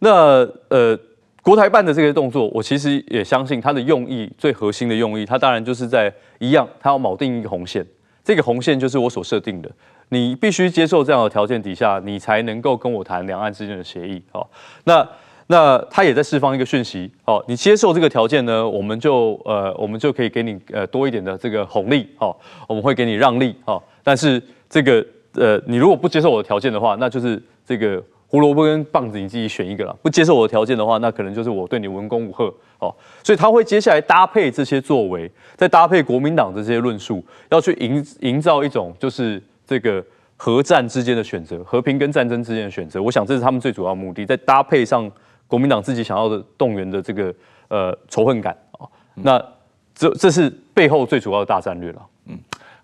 [0.00, 0.98] 那呃。
[1.42, 7.84] 国台办的这个动作，我其实也相信它的用意，最核心的用意，它当然就是在一样，它要锚定一个红线，
[8.22, 9.68] 这个红线就是我所设定的，
[10.10, 14.22] 你必须接受这样的条件底下，你才能够跟我谈两岸之间的协议。
[14.30, 14.48] 好，
[14.84, 15.04] 那
[15.48, 22.38] 那他也在释放一个讯息，好，你接受这个条件呢，我们就呃，我们就可以给你呃多一点的这个红利，好，
[22.68, 24.40] 我们会给你让利，好，但是
[24.70, 28.00] 这个呃，你如果不接受我的条件的话，那就是这个。
[28.32, 29.94] 胡萝卜跟棒子，你自己选一个啦。
[30.00, 32.46] 不接受我的条件的话，那可能就是我对你文攻武赫
[32.78, 32.92] 哦。
[33.22, 40.02] 所以他会接下来搭配这些作为，再搭配国民党的这些论述，要去营营造一种就是这个
[40.38, 43.02] 核战之间的选择，和平跟战争之间的选择。
[43.02, 45.12] 我想这是他们最主要目的，再搭配上
[45.46, 47.34] 国民党自己想要的动员的这个
[47.68, 48.88] 呃仇恨感啊。
[49.12, 49.38] 那
[49.94, 52.00] 这这是背后最主要的大战略了。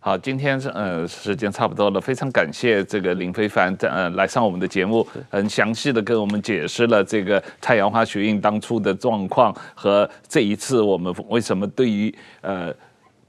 [0.09, 0.11] 嗯。
[0.11, 12.75] 好，今天是呃时间差不多了，非常感谢这个林非凡呃来上我们的节目，很详细的跟我们解释了这个太阳花学运当初的状况和这一次我们为什么对于呃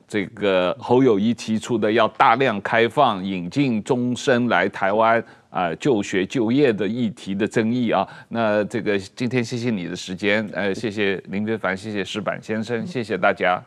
[0.07, 5.19] 这个侯友谊提出的要大量开放引进终身来台湾
[5.49, 8.07] 啊、呃、就学就业的议题的争议啊。
[8.29, 13.61] 那这个今天谢谢你的时间，呃谢谢林非凡，谢谢石板先生，谢谢大家。